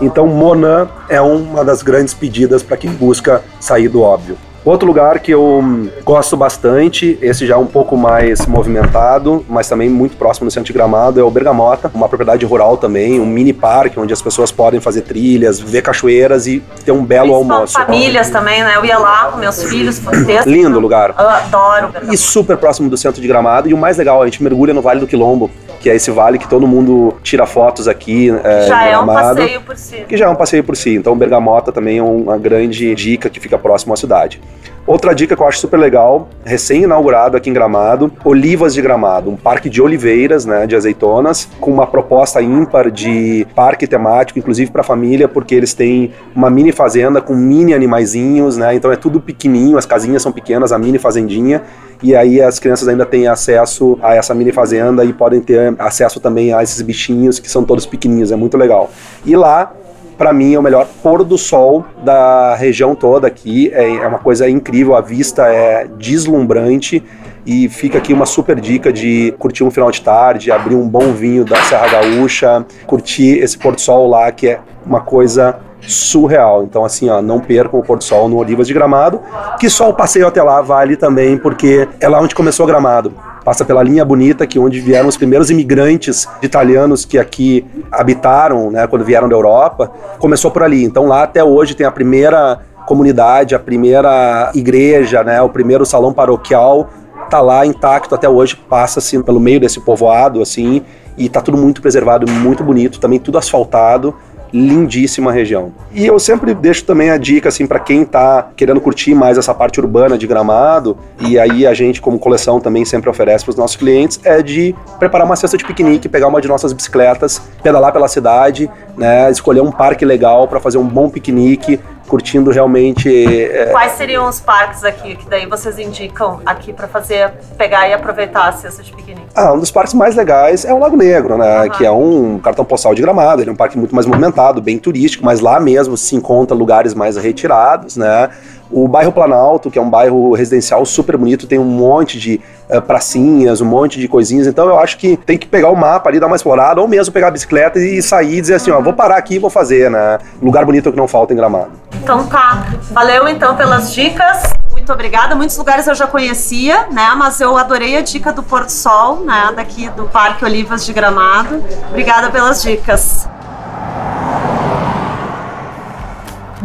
Então 0.00 0.26
Monan 0.26 0.88
é 1.08 1.20
uma 1.20 1.64
das 1.64 1.82
grandes 1.82 2.12
pedidas 2.12 2.62
para 2.62 2.76
quem 2.76 2.90
busca 2.90 3.42
sair 3.60 3.88
do 3.88 4.02
óbvio. 4.02 4.36
Outro 4.66 4.84
lugar 4.84 5.20
que 5.20 5.30
eu 5.30 5.62
gosto 6.04 6.36
bastante, 6.36 7.16
esse 7.22 7.46
já 7.46 7.54
é 7.54 7.56
um 7.56 7.66
pouco 7.66 7.96
mais 7.96 8.44
movimentado, 8.46 9.46
mas 9.48 9.68
também 9.68 9.88
muito 9.88 10.16
próximo 10.16 10.46
do 10.48 10.50
centro 10.50 10.66
de 10.66 10.72
Gramado, 10.72 11.20
é 11.20 11.22
o 11.22 11.30
Bergamota, 11.30 11.88
uma 11.94 12.08
propriedade 12.08 12.44
rural 12.44 12.76
também, 12.76 13.20
um 13.20 13.24
mini 13.26 13.52
parque 13.52 14.00
onde 14.00 14.12
as 14.12 14.20
pessoas 14.20 14.50
podem 14.50 14.80
fazer 14.80 15.02
trilhas, 15.02 15.60
ver 15.60 15.82
cachoeiras 15.82 16.48
e 16.48 16.60
ter 16.84 16.90
um 16.90 17.04
belo 17.04 17.28
Principal- 17.32 17.52
almoço. 17.58 17.72
Famílias 17.74 18.28
também, 18.28 18.64
né? 18.64 18.74
Eu 18.76 18.84
ia 18.84 18.98
lá 18.98 19.30
com 19.30 19.38
meus 19.38 19.62
filhos, 19.62 20.00
foi 20.00 20.22
texto. 20.26 20.48
Lindo 20.50 20.80
lugar. 20.80 21.14
Eu 21.16 21.28
adoro. 21.28 21.86
Bergamota. 21.92 22.12
E 22.12 22.18
super 22.18 22.56
próximo 22.56 22.90
do 22.90 22.96
centro 22.96 23.22
de 23.22 23.28
Gramado. 23.28 23.68
E 23.68 23.74
o 23.74 23.78
mais 23.78 23.96
legal, 23.96 24.20
a 24.20 24.24
gente 24.24 24.42
mergulha 24.42 24.74
no 24.74 24.82
Vale 24.82 24.98
do 24.98 25.06
Quilombo, 25.06 25.48
que 25.86 25.90
é 25.90 25.94
esse 25.94 26.10
vale 26.10 26.36
que 26.36 26.48
todo 26.48 26.66
mundo 26.66 27.14
tira 27.22 27.46
fotos 27.46 27.86
aqui 27.86 28.28
é, 28.42 28.66
Já 28.66 28.86
é 28.86 28.98
um 28.98 29.06
passeio 29.06 29.60
por 29.60 29.76
si. 29.76 30.04
que 30.08 30.16
já 30.16 30.24
é 30.24 30.28
um 30.28 30.34
passeio 30.34 30.64
por 30.64 30.76
si. 30.76 30.96
Então, 30.96 31.16
Bergamota 31.16 31.70
também 31.70 31.98
é 31.98 32.02
uma 32.02 32.36
grande 32.36 32.92
dica 32.96 33.30
que 33.30 33.38
fica 33.38 33.56
próximo 33.56 33.94
à 33.94 33.96
cidade. 33.96 34.40
Outra 34.86 35.12
dica 35.12 35.34
que 35.34 35.42
eu 35.42 35.46
acho 35.48 35.58
super 35.58 35.78
legal, 35.80 36.28
recém-inaugurado 36.44 37.36
aqui 37.36 37.50
em 37.50 37.52
Gramado, 37.52 38.12
Olivas 38.24 38.72
de 38.72 38.80
Gramado, 38.80 39.28
um 39.28 39.36
parque 39.36 39.68
de 39.68 39.82
oliveiras, 39.82 40.46
né, 40.46 40.64
de 40.64 40.76
azeitonas, 40.76 41.48
com 41.60 41.72
uma 41.72 41.88
proposta 41.88 42.40
ímpar 42.40 42.88
de 42.88 43.44
parque 43.52 43.84
temático, 43.88 44.38
inclusive 44.38 44.70
para 44.70 44.84
família, 44.84 45.26
porque 45.26 45.56
eles 45.56 45.74
têm 45.74 46.12
uma 46.36 46.48
mini 46.48 46.70
fazenda 46.70 47.20
com 47.20 47.34
mini 47.34 47.74
animaizinhos, 47.74 48.56
né, 48.56 48.76
então 48.76 48.92
é 48.92 48.96
tudo 48.96 49.20
pequenininho, 49.20 49.76
as 49.76 49.84
casinhas 49.84 50.22
são 50.22 50.30
pequenas, 50.30 50.70
a 50.70 50.78
mini 50.78 50.98
fazendinha, 50.98 51.62
e 52.00 52.14
aí 52.14 52.40
as 52.40 52.60
crianças 52.60 52.86
ainda 52.86 53.04
têm 53.04 53.26
acesso 53.26 53.98
a 54.00 54.14
essa 54.14 54.32
mini 54.34 54.52
fazenda 54.52 55.04
e 55.04 55.12
podem 55.12 55.40
ter 55.40 55.74
acesso 55.80 56.20
também 56.20 56.52
a 56.52 56.62
esses 56.62 56.80
bichinhos 56.80 57.40
que 57.40 57.50
são 57.50 57.64
todos 57.64 57.86
pequenininhos, 57.86 58.30
é 58.30 58.36
muito 58.36 58.56
legal. 58.56 58.88
E 59.24 59.34
lá 59.34 59.72
para 60.16 60.32
mim 60.32 60.54
é 60.54 60.58
o 60.58 60.62
melhor 60.62 60.86
pôr 61.02 61.24
do 61.24 61.36
sol 61.36 61.84
da 62.02 62.54
região 62.54 62.94
toda 62.94 63.26
aqui. 63.26 63.70
É, 63.72 63.88
é 63.88 64.06
uma 64.06 64.18
coisa 64.18 64.48
incrível, 64.48 64.94
a 64.94 65.00
vista 65.00 65.46
é 65.46 65.86
deslumbrante. 65.98 67.02
E 67.44 67.68
fica 67.68 67.98
aqui 67.98 68.12
uma 68.12 68.26
super 68.26 68.58
dica 68.58 68.92
de 68.92 69.32
curtir 69.38 69.62
um 69.62 69.70
final 69.70 69.88
de 69.92 70.00
tarde, 70.00 70.50
abrir 70.50 70.74
um 70.74 70.88
bom 70.88 71.12
vinho 71.12 71.44
da 71.44 71.56
Serra 71.62 71.86
Gaúcha, 71.86 72.66
curtir 72.86 73.38
esse 73.38 73.56
pôr 73.56 73.76
do 73.76 73.80
sol 73.80 74.08
lá, 74.08 74.32
que 74.32 74.48
é 74.48 74.60
uma 74.84 75.00
coisa 75.00 75.56
surreal. 75.86 76.62
Então, 76.62 76.84
assim, 76.84 77.08
ó, 77.08 77.20
não 77.22 77.40
percam 77.40 77.80
o 77.80 77.82
pôr 77.82 77.98
do 77.98 78.04
sol 78.04 78.28
no 78.28 78.36
Olivas 78.36 78.66
de 78.66 78.74
Gramado, 78.74 79.20
que 79.58 79.68
só 79.70 79.88
o 79.88 79.94
passeio 79.94 80.26
até 80.26 80.42
lá 80.42 80.60
vale 80.60 80.96
também, 80.96 81.36
porque 81.36 81.88
é 82.00 82.08
lá 82.08 82.20
onde 82.20 82.34
começou 82.34 82.66
Gramado. 82.66 83.12
Passa 83.44 83.64
pela 83.64 83.82
linha 83.82 84.04
bonita, 84.04 84.46
que 84.46 84.58
é 84.58 84.60
onde 84.60 84.80
vieram 84.80 85.08
os 85.08 85.16
primeiros 85.16 85.50
imigrantes 85.50 86.28
italianos 86.42 87.04
que 87.04 87.18
aqui 87.18 87.64
habitaram, 87.92 88.70
né, 88.70 88.86
quando 88.86 89.04
vieram 89.04 89.28
da 89.28 89.36
Europa, 89.36 89.90
começou 90.18 90.50
por 90.50 90.62
ali. 90.62 90.82
Então 90.82 91.06
lá 91.06 91.22
até 91.22 91.44
hoje 91.44 91.74
tem 91.74 91.86
a 91.86 91.92
primeira 91.92 92.58
comunidade, 92.86 93.54
a 93.54 93.58
primeira 93.58 94.50
igreja, 94.54 95.22
né, 95.22 95.40
o 95.42 95.48
primeiro 95.48 95.86
salão 95.86 96.12
paroquial 96.12 96.88
tá 97.28 97.40
lá 97.40 97.66
intacto 97.66 98.14
até 98.14 98.28
hoje, 98.28 98.56
passa-se 98.56 99.20
pelo 99.22 99.40
meio 99.40 99.58
desse 99.58 99.80
povoado, 99.80 100.40
assim, 100.40 100.82
e 101.18 101.28
tá 101.28 101.40
tudo 101.40 101.56
muito 101.56 101.80
preservado, 101.80 102.30
muito 102.30 102.62
bonito, 102.62 103.00
também 103.00 103.18
tudo 103.18 103.38
asfaltado, 103.38 104.14
lindíssima 104.56 105.30
região. 105.32 105.72
E 105.92 106.06
eu 106.06 106.18
sempre 106.18 106.54
deixo 106.54 106.84
também 106.84 107.10
a 107.10 107.18
dica 107.18 107.48
assim 107.48 107.66
para 107.66 107.78
quem 107.78 108.04
tá 108.04 108.48
querendo 108.56 108.80
curtir 108.80 109.14
mais 109.14 109.36
essa 109.36 109.54
parte 109.54 109.80
urbana 109.80 110.16
de 110.16 110.26
Gramado, 110.26 110.96
e 111.20 111.38
aí 111.38 111.66
a 111.66 111.74
gente 111.74 112.00
como 112.00 112.18
coleção 112.18 112.60
também 112.60 112.84
sempre 112.84 113.10
oferece 113.10 113.44
para 113.44 113.50
os 113.50 113.56
nossos 113.56 113.76
clientes 113.76 114.18
é 114.24 114.42
de 114.42 114.74
preparar 114.98 115.26
uma 115.26 115.36
cesta 115.36 115.56
de 115.56 115.64
piquenique, 115.64 116.08
pegar 116.08 116.28
uma 116.28 116.40
de 116.40 116.48
nossas 116.48 116.72
bicicletas, 116.72 117.40
pedalar 117.62 117.92
pela 117.92 118.08
cidade, 118.08 118.70
né, 118.96 119.30
escolher 119.30 119.60
um 119.60 119.70
parque 119.70 120.04
legal 120.04 120.48
para 120.48 120.58
fazer 120.58 120.78
um 120.78 120.86
bom 120.86 121.08
piquenique, 121.08 121.78
curtindo 122.06 122.50
realmente. 122.50 123.08
É... 123.52 123.66
Quais 123.66 123.92
seriam 123.92 124.28
os 124.28 124.40
parques 124.40 124.84
aqui 124.84 125.16
que 125.16 125.28
daí 125.28 125.46
vocês 125.46 125.78
indicam 125.78 126.40
aqui 126.46 126.72
para 126.72 126.88
fazer, 126.88 127.32
pegar 127.58 127.88
e 127.88 127.92
aproveitar 127.92 128.48
a 128.48 128.52
cesta 128.52 128.82
de 128.82 128.92
piquenique? 128.92 129.26
Ah, 129.34 129.52
um 129.52 129.58
dos 129.58 129.70
parques 129.70 129.92
mais 129.94 130.14
legais 130.14 130.64
é 130.64 130.72
o 130.72 130.78
Lago 130.78 130.96
Negro, 130.96 131.36
né? 131.36 131.64
Uhum. 131.64 131.70
Que 131.70 131.84
é 131.84 131.90
um 131.90 132.38
cartão 132.38 132.64
postal 132.64 132.94
de 132.94 133.02
gramado. 133.02 133.42
Ele 133.42 133.50
é 133.50 133.52
um 133.52 133.56
parque 133.56 133.76
muito 133.76 133.94
mais 133.94 134.06
movimentado, 134.06 134.62
bem 134.62 134.78
turístico, 134.78 135.24
mas 135.24 135.40
lá 135.40 135.60
mesmo 135.60 135.96
se 135.96 136.16
encontra 136.16 136.56
lugares 136.56 136.94
mais 136.94 137.16
retirados, 137.16 137.96
né? 137.96 138.30
O 138.70 138.88
bairro 138.88 139.12
Planalto, 139.12 139.70
que 139.70 139.78
é 139.78 139.82
um 139.82 139.88
bairro 139.88 140.34
residencial 140.34 140.84
super 140.84 141.16
bonito, 141.16 141.46
tem 141.46 141.58
um 141.58 141.64
monte 141.64 142.18
de 142.18 142.40
uh, 142.68 142.82
pracinhas, 142.82 143.60
um 143.60 143.64
monte 143.64 143.98
de 144.00 144.08
coisinhas. 144.08 144.46
Então 144.46 144.66
eu 144.66 144.78
acho 144.78 144.98
que 144.98 145.16
tem 145.16 145.38
que 145.38 145.46
pegar 145.46 145.70
o 145.70 145.76
mapa 145.76 146.08
ali, 146.08 146.18
dar 146.18 146.26
uma 146.26 146.36
explorada, 146.36 146.80
ou 146.80 146.88
mesmo 146.88 147.12
pegar 147.12 147.28
a 147.28 147.30
bicicleta 147.30 147.78
e 147.78 148.02
sair 148.02 148.38
e 148.38 148.40
dizer 148.40 148.54
assim, 148.54 148.70
ó, 148.70 148.80
vou 148.80 148.92
parar 148.92 149.16
aqui 149.16 149.36
e 149.36 149.38
vou 149.38 149.50
fazer, 149.50 149.90
né? 149.90 150.18
Lugar 150.42 150.64
bonito 150.64 150.90
que 150.90 150.96
não 150.96 151.08
falta 151.08 151.32
em 151.32 151.36
Gramado. 151.36 151.70
Então 152.02 152.26
tá. 152.26 152.66
Valeu 152.90 153.28
então 153.28 153.56
pelas 153.56 153.92
dicas. 153.92 154.52
Muito 154.72 154.92
obrigada. 154.92 155.34
Muitos 155.34 155.56
lugares 155.56 155.86
eu 155.86 155.94
já 155.94 156.06
conhecia, 156.06 156.86
né? 156.90 157.14
Mas 157.16 157.40
eu 157.40 157.56
adorei 157.56 157.96
a 157.96 158.02
dica 158.02 158.32
do 158.32 158.42
Porto 158.42 158.70
Sol, 158.70 159.20
né? 159.20 159.52
Daqui 159.54 159.88
do 159.90 160.04
Parque 160.04 160.44
Olivas 160.44 160.84
de 160.84 160.92
Gramado. 160.92 161.62
Obrigada 161.90 162.30
pelas 162.30 162.62
dicas. 162.62 163.28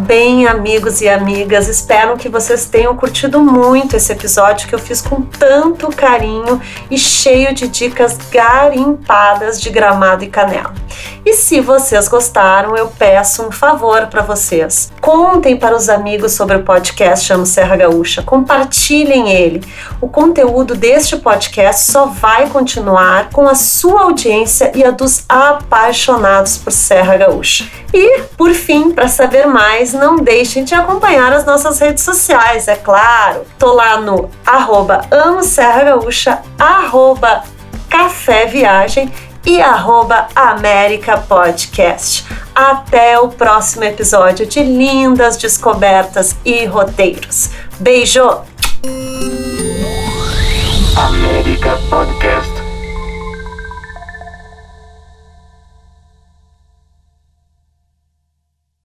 Bem, 0.02 0.48
amigos 0.48 1.00
e 1.02 1.08
amigas, 1.08 1.68
espero 1.68 2.18
que 2.18 2.28
vocês 2.28 2.66
tenham 2.66 2.96
curtido 2.98 3.40
muito 3.40 3.96
esse 3.96 4.12
episódio 4.12 4.68
que 4.68 4.74
eu 4.74 4.80
fiz 4.80 5.00
com 5.00 5.22
tanto 5.22 5.96
carinho 5.96 6.60
e 6.90 6.98
cheio 6.98 7.54
de 7.54 7.68
dicas 7.68 8.18
garimpadas 8.32 9.62
de 9.62 9.70
gramado 9.70 10.24
e 10.24 10.28
canela. 10.28 10.81
E 11.26 11.34
se 11.34 11.60
vocês 11.60 12.08
gostaram, 12.08 12.76
eu 12.76 12.88
peço 12.88 13.44
um 13.44 13.52
favor 13.52 14.08
para 14.08 14.22
vocês. 14.22 14.92
Contem 15.00 15.56
para 15.56 15.76
os 15.76 15.90
amigos 15.90 16.34
sobre 16.34 16.58
o 16.58 16.64
podcast 16.64 17.32
Amo 17.32 17.46
Serra 17.46 17.76
Gaúcha, 17.76 18.24
compartilhem 18.24 19.32
ele. 19.32 19.62
O 20.00 20.08
conteúdo 20.08 20.76
deste 20.76 21.18
podcast 21.18 21.92
só 21.92 22.06
vai 22.08 22.50
continuar 22.50 23.30
com 23.30 23.48
a 23.48 23.56
sua 23.56 24.04
audiência 24.04 24.72
e 24.76 24.84
a 24.84 24.92
dos 24.92 25.26
apaixonados 25.30 26.58
por 26.58 26.72
Serra 26.72 27.18
Gaúcha. 27.18 27.66
E, 27.94 28.22
por 28.38 28.52
fim, 28.52 28.92
para 28.92 29.08
saber 29.08 29.46
mais, 29.46 29.94
não 29.94 30.18
deixem 30.18 30.64
de 30.64 30.74
acompanhar 30.74 31.34
as 31.34 31.46
nossas 31.46 31.80
redes 31.80 32.04
sociais, 32.04 32.68
é 32.68 32.76
claro. 32.76 33.42
Tô 33.60 33.74
lá 33.74 33.98
no 34.00 34.30
arroba 34.46 35.02
Amo 35.12 35.44
Serra 35.44 35.84
Gaúcha, 35.84 36.42
arroba 36.58 37.44
Café 37.90 38.46
Viagem 38.46 39.12
e 39.46 39.62
arroba 39.62 40.28
América 40.36 41.18
Podcast. 41.18 42.26
Até 42.54 43.20
o 43.20 43.30
próximo 43.30 43.84
episódio 43.84 44.46
de 44.46 44.62
lindas 44.62 45.38
descobertas 45.38 46.36
e 46.46 46.66
roteiros. 46.66 47.50
Beijo! 47.80 48.42
América 50.98 51.78
Podcast. 51.90 52.51